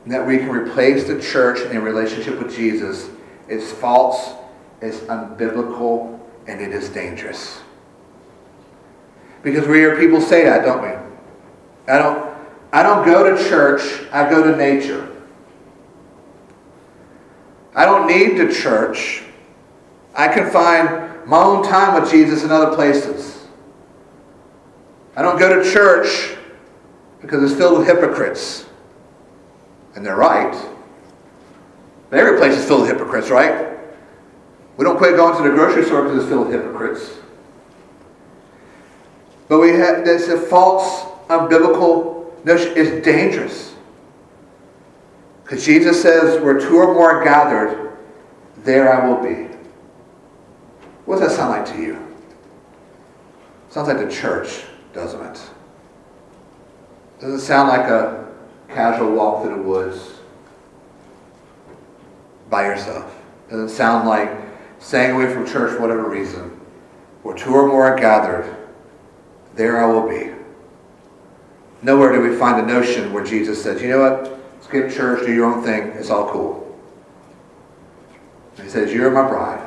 that 0.09 0.25
we 0.25 0.37
can 0.37 0.49
replace 0.49 1.05
the 1.05 1.19
church 1.19 1.59
in 1.71 1.81
relationship 1.81 2.41
with 2.41 2.55
Jesus 2.55 3.09
is 3.47 3.71
false, 3.71 4.33
is 4.81 5.01
unbiblical, 5.01 6.19
and 6.47 6.61
it 6.61 6.71
is 6.71 6.89
dangerous. 6.89 7.61
Because 9.43 9.67
we 9.67 9.77
hear 9.77 9.97
people 9.97 10.21
say 10.21 10.45
that, 10.45 10.63
don't 10.63 10.81
we? 10.81 10.89
I 11.91 11.97
don't, 11.97 12.35
I 12.71 12.83
don't 12.83 13.05
go 13.05 13.35
to 13.35 13.49
church, 13.49 13.81
I 14.11 14.29
go 14.29 14.43
to 14.43 14.55
nature. 14.55 15.13
I 17.75 17.85
don't 17.85 18.07
need 18.07 18.37
the 18.37 18.51
church. 18.53 19.23
I 20.15 20.27
can 20.27 20.49
find 20.49 21.25
my 21.27 21.37
own 21.37 21.63
time 21.63 22.01
with 22.01 22.09
Jesus 22.09 22.43
in 22.43 22.51
other 22.51 22.75
places. 22.75 23.47
I 25.15 25.21
don't 25.21 25.37
go 25.37 25.61
to 25.61 25.71
church 25.71 26.35
because 27.21 27.43
it's 27.43 27.59
filled 27.59 27.79
with 27.79 27.87
hypocrites. 27.87 28.65
And 29.97 30.05
they're 30.05 30.15
right. 30.15 30.55
Every 32.11 32.37
place 32.37 32.55
is 32.55 32.65
filled 32.65 32.81
with 32.81 32.91
hypocrites, 32.91 33.31
right? 33.31 33.79
We 34.77 34.85
don't 34.85 34.95
quit 34.95 35.15
going 35.15 35.35
to 35.35 35.49
the 35.49 35.55
grocery 35.55 35.85
store 35.85 36.03
because 36.03 36.19
it's 36.19 36.29
filled 36.29 36.49
with 36.49 36.55
hypocrites. 36.55 37.17
But 39.47 39.59
we 39.59 39.69
have 39.71 40.05
this 40.05 40.27
a 40.27 40.39
false, 40.39 41.01
unbiblical 41.29 42.45
notion. 42.45 42.73
It's 42.75 43.03
dangerous. 43.03 43.73
Because 45.43 45.65
Jesus 45.65 45.99
says, 45.99 46.39
where 46.43 46.59
two 46.59 46.77
or 46.77 46.93
more 46.93 47.13
are 47.13 47.23
gathered, 47.23 47.97
there 48.57 48.93
I 48.93 49.07
will 49.07 49.23
be. 49.23 49.45
What 51.05 51.19
does 51.19 51.29
that 51.29 51.35
sound 51.35 51.49
like 51.53 51.75
to 51.75 51.81
you? 51.81 52.15
Sounds 53.69 53.87
like 53.87 53.97
the 53.97 54.11
church, 54.11 54.63
doesn't 54.93 55.25
it? 55.25 55.41
Doesn't 57.19 57.37
it 57.37 57.41
sound 57.41 57.69
like 57.69 57.89
a 57.89 58.26
casual 58.69 59.13
walk 59.13 59.43
through 59.43 59.55
the 59.55 59.61
woods 59.61 60.13
by 62.49 62.65
yourself? 62.65 63.13
Doesn't 63.49 63.69
sound 63.69 64.07
like 64.07 64.29
staying 64.79 65.15
away 65.15 65.33
from 65.33 65.45
church 65.45 65.75
for 65.75 65.81
whatever 65.81 66.09
reason? 66.09 66.59
Where 67.23 67.35
two 67.35 67.53
or 67.53 67.67
more 67.67 67.85
are 67.85 67.97
gathered, 67.97 68.55
there 69.55 69.83
I 69.83 69.87
will 69.87 70.07
be. 70.07 70.33
Nowhere 71.81 72.13
do 72.13 72.21
we 72.21 72.35
find 72.37 72.61
a 72.61 72.65
notion 72.65 73.13
where 73.13 73.23
Jesus 73.23 73.61
says, 73.61 73.81
you 73.81 73.89
know 73.89 74.01
what? 74.01 74.39
Skip 74.61 74.91
church, 74.91 75.25
do 75.25 75.33
your 75.33 75.45
own 75.45 75.63
thing, 75.63 75.89
it's 75.89 76.09
all 76.09 76.29
cool. 76.31 76.67
He 78.61 78.69
says, 78.69 78.93
You're 78.93 79.11
my 79.11 79.27
bride. 79.27 79.63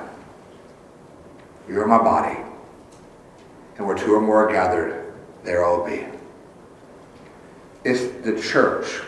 You're 1.69 1.87
my 1.87 1.99
body. 1.99 2.39
And 3.79 3.87
where 3.87 3.97
two 3.97 4.15
or 4.15 4.21
more 4.21 4.49
are 4.49 4.53
gathered, 4.53 5.15
there 5.45 5.65
I'll 5.65 5.87
be. 5.87 6.05
It's 7.85 8.25
the 8.25 8.41
church 8.41 9.01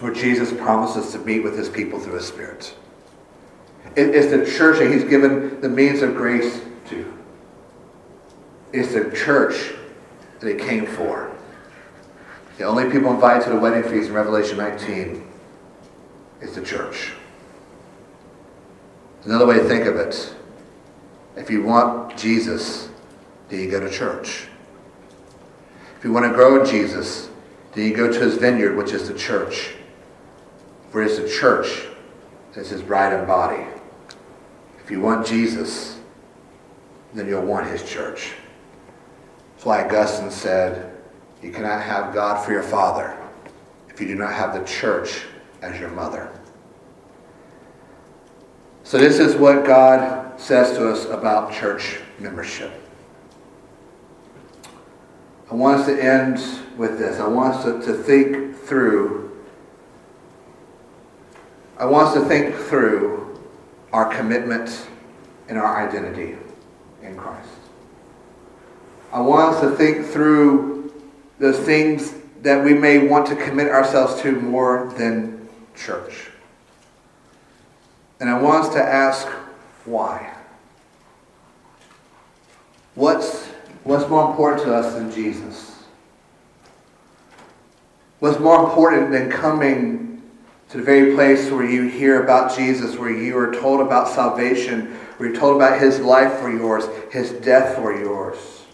where 0.00 0.12
Jesus 0.12 0.52
promises 0.52 1.12
to 1.12 1.18
meet 1.18 1.40
with 1.40 1.56
his 1.56 1.68
people 1.68 1.98
through 1.98 2.14
his 2.14 2.26
Spirit. 2.26 2.74
It's 3.96 4.30
the 4.30 4.56
church 4.56 4.78
that 4.78 4.90
he's 4.90 5.04
given 5.04 5.60
the 5.60 5.68
means 5.68 6.02
of 6.02 6.16
grace 6.16 6.60
to. 6.88 7.12
It's 8.72 8.92
the 8.92 9.10
church 9.14 9.72
that 10.40 10.48
he 10.48 10.56
came 10.56 10.86
for. 10.86 11.30
The 12.58 12.64
only 12.64 12.90
people 12.90 13.12
invited 13.12 13.44
to 13.44 13.50
the 13.50 13.58
wedding 13.58 13.82
feast 13.82 14.08
in 14.08 14.14
Revelation 14.14 14.56
19 14.56 15.26
is 16.40 16.54
the 16.54 16.62
church. 16.62 17.12
Another 19.24 19.46
way 19.46 19.58
to 19.58 19.64
think 19.64 19.86
of 19.86 19.96
it 19.96 20.34
if 21.36 21.50
you 21.50 21.62
want 21.62 22.16
Jesus, 22.16 22.88
do 23.48 23.56
you 23.56 23.70
go 23.70 23.80
to 23.80 23.90
church? 23.90 24.46
If 25.98 26.04
you 26.04 26.12
want 26.12 26.26
to 26.26 26.32
grow 26.32 26.60
in 26.60 26.66
Jesus, 26.66 27.28
do 27.74 27.82
you 27.82 27.94
go 27.94 28.10
to 28.10 28.18
his 28.18 28.36
vineyard, 28.36 28.76
which 28.76 28.92
is 28.92 29.08
the 29.08 29.14
church? 29.14 29.74
For 30.90 31.02
it 31.02 31.10
is 31.10 31.18
the 31.18 31.28
church 31.28 31.86
that's 32.54 32.68
his 32.68 32.82
bride 32.82 33.12
and 33.12 33.26
body. 33.26 33.64
If 34.82 34.90
you 34.90 35.00
want 35.00 35.26
Jesus, 35.26 35.98
then 37.14 37.26
you'll 37.26 37.42
want 37.42 37.66
his 37.66 37.82
church. 37.82 38.32
That's 39.54 39.64
why 39.64 39.84
Augustine 39.84 40.30
said, 40.30 40.96
You 41.42 41.50
cannot 41.50 41.82
have 41.82 42.14
God 42.14 42.44
for 42.44 42.52
your 42.52 42.62
father 42.62 43.18
if 43.88 44.00
you 44.00 44.06
do 44.06 44.14
not 44.14 44.32
have 44.32 44.54
the 44.54 44.64
church 44.64 45.22
as 45.62 45.78
your 45.80 45.90
mother. 45.90 46.30
So, 48.84 48.98
this 48.98 49.18
is 49.18 49.34
what 49.34 49.64
God 49.64 50.38
says 50.38 50.76
to 50.76 50.90
us 50.90 51.06
about 51.06 51.52
church 51.52 52.00
membership. 52.18 52.83
I 55.54 55.56
want 55.56 55.78
us 55.78 55.86
to 55.86 56.02
end 56.02 56.40
with 56.76 56.98
this. 56.98 57.20
I 57.20 57.28
want 57.28 57.54
us 57.54 57.64
to, 57.64 57.80
to 57.92 58.02
think 58.02 58.56
through. 58.56 59.40
I 61.78 61.84
want 61.84 62.08
us 62.08 62.14
to 62.14 62.28
think 62.28 62.56
through 62.56 63.40
our 63.92 64.12
commitment 64.12 64.88
and 65.48 65.56
our 65.56 65.86
identity 65.86 66.36
in 67.02 67.16
Christ. 67.16 67.48
I 69.12 69.20
want 69.20 69.54
us 69.54 69.60
to 69.60 69.70
think 69.76 70.04
through 70.04 70.92
the 71.38 71.52
things 71.52 72.16
that 72.42 72.64
we 72.64 72.74
may 72.74 73.06
want 73.06 73.24
to 73.28 73.36
commit 73.36 73.68
ourselves 73.68 74.20
to 74.22 74.32
more 74.32 74.92
than 74.98 75.48
church. 75.76 76.30
And 78.18 78.28
I 78.28 78.40
want 78.40 78.64
us 78.64 78.74
to 78.74 78.82
ask 78.82 79.28
why. 79.84 80.34
What's, 82.96 83.53
what's 83.84 84.08
more 84.08 84.30
important 84.30 84.62
to 84.64 84.74
us 84.74 84.94
than 84.94 85.10
Jesus? 85.12 85.84
What's 88.18 88.40
more 88.40 88.64
important 88.64 89.10
than 89.10 89.30
coming 89.30 90.22
to 90.70 90.78
the 90.78 90.82
very 90.82 91.14
place 91.14 91.50
where 91.50 91.68
you 91.68 91.88
hear 91.88 92.22
about 92.22 92.56
Jesus, 92.56 92.96
where 92.96 93.10
you 93.10 93.36
are 93.38 93.54
told 93.54 93.80
about 93.80 94.08
salvation, 94.08 94.92
where 95.16 95.28
you're 95.28 95.38
told 95.38 95.56
about 95.56 95.80
his 95.80 96.00
life 96.00 96.40
for 96.40 96.50
yours, 96.50 96.84
his 97.12 97.30
death 97.32 97.76
for 97.76 97.96
yours? 97.96 98.64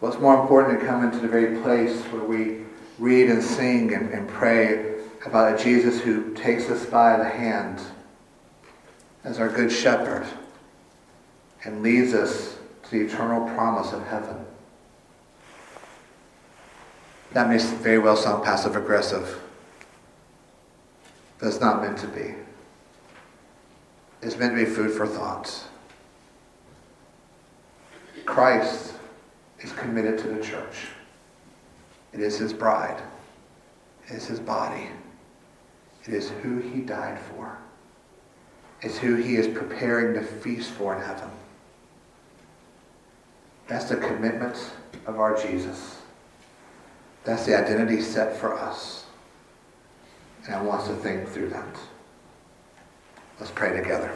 What's 0.00 0.18
more 0.18 0.40
important 0.40 0.78
than 0.78 0.88
coming 0.88 1.10
to 1.10 1.18
the 1.18 1.28
very 1.28 1.60
place 1.62 2.00
where 2.06 2.24
we 2.24 2.62
read 2.98 3.30
and 3.30 3.42
sing 3.42 3.94
and, 3.94 4.10
and 4.10 4.28
pray 4.28 4.96
about 5.24 5.58
a 5.58 5.62
Jesus 5.62 6.00
who 6.00 6.34
takes 6.34 6.68
us 6.70 6.86
by 6.86 7.16
the 7.16 7.28
hand 7.28 7.80
as 9.24 9.38
our 9.38 9.48
good 9.48 9.70
shepherd 9.70 10.26
and 11.64 11.82
leads 11.82 12.14
us 12.14 12.56
to 12.90 12.98
the 12.98 13.04
eternal 13.04 13.48
promise 13.54 13.92
of 13.92 14.04
heaven. 14.06 14.36
That 17.32 17.48
may 17.48 17.58
very 17.58 17.98
well 17.98 18.16
sound 18.16 18.42
passive 18.42 18.74
aggressive, 18.74 19.40
but 21.38 21.46
it's 21.46 21.60
not 21.60 21.80
meant 21.80 21.98
to 21.98 22.08
be. 22.08 22.34
It's 24.22 24.36
meant 24.36 24.56
to 24.56 24.64
be 24.64 24.68
food 24.68 24.90
for 24.90 25.06
thought. 25.06 25.64
Christ 28.26 28.94
is 29.60 29.72
committed 29.72 30.18
to 30.18 30.28
the 30.28 30.42
church. 30.42 30.88
It 32.12 32.20
is 32.20 32.38
his 32.38 32.52
bride. 32.52 33.00
It 34.08 34.14
is 34.14 34.26
his 34.26 34.40
body. 34.40 34.88
It 36.06 36.14
is 36.14 36.30
who 36.42 36.58
he 36.58 36.80
died 36.80 37.18
for. 37.20 37.56
It's 38.82 38.98
who 38.98 39.14
he 39.14 39.36
is 39.36 39.46
preparing 39.46 40.14
the 40.14 40.22
feast 40.22 40.70
for 40.70 40.96
in 40.96 41.02
heaven. 41.02 41.30
That's 43.70 43.84
the 43.84 43.96
commitment 43.98 44.56
of 45.06 45.20
our 45.20 45.40
Jesus. 45.40 45.98
That's 47.22 47.46
the 47.46 47.56
identity 47.56 48.00
set 48.00 48.36
for 48.36 48.58
us. 48.58 49.04
And 50.44 50.56
I 50.56 50.60
want 50.60 50.80
us 50.80 50.88
to 50.88 50.94
think 50.96 51.28
through 51.28 51.50
that. 51.50 51.78
Let's 53.38 53.52
pray 53.52 53.74
together. 53.80 54.12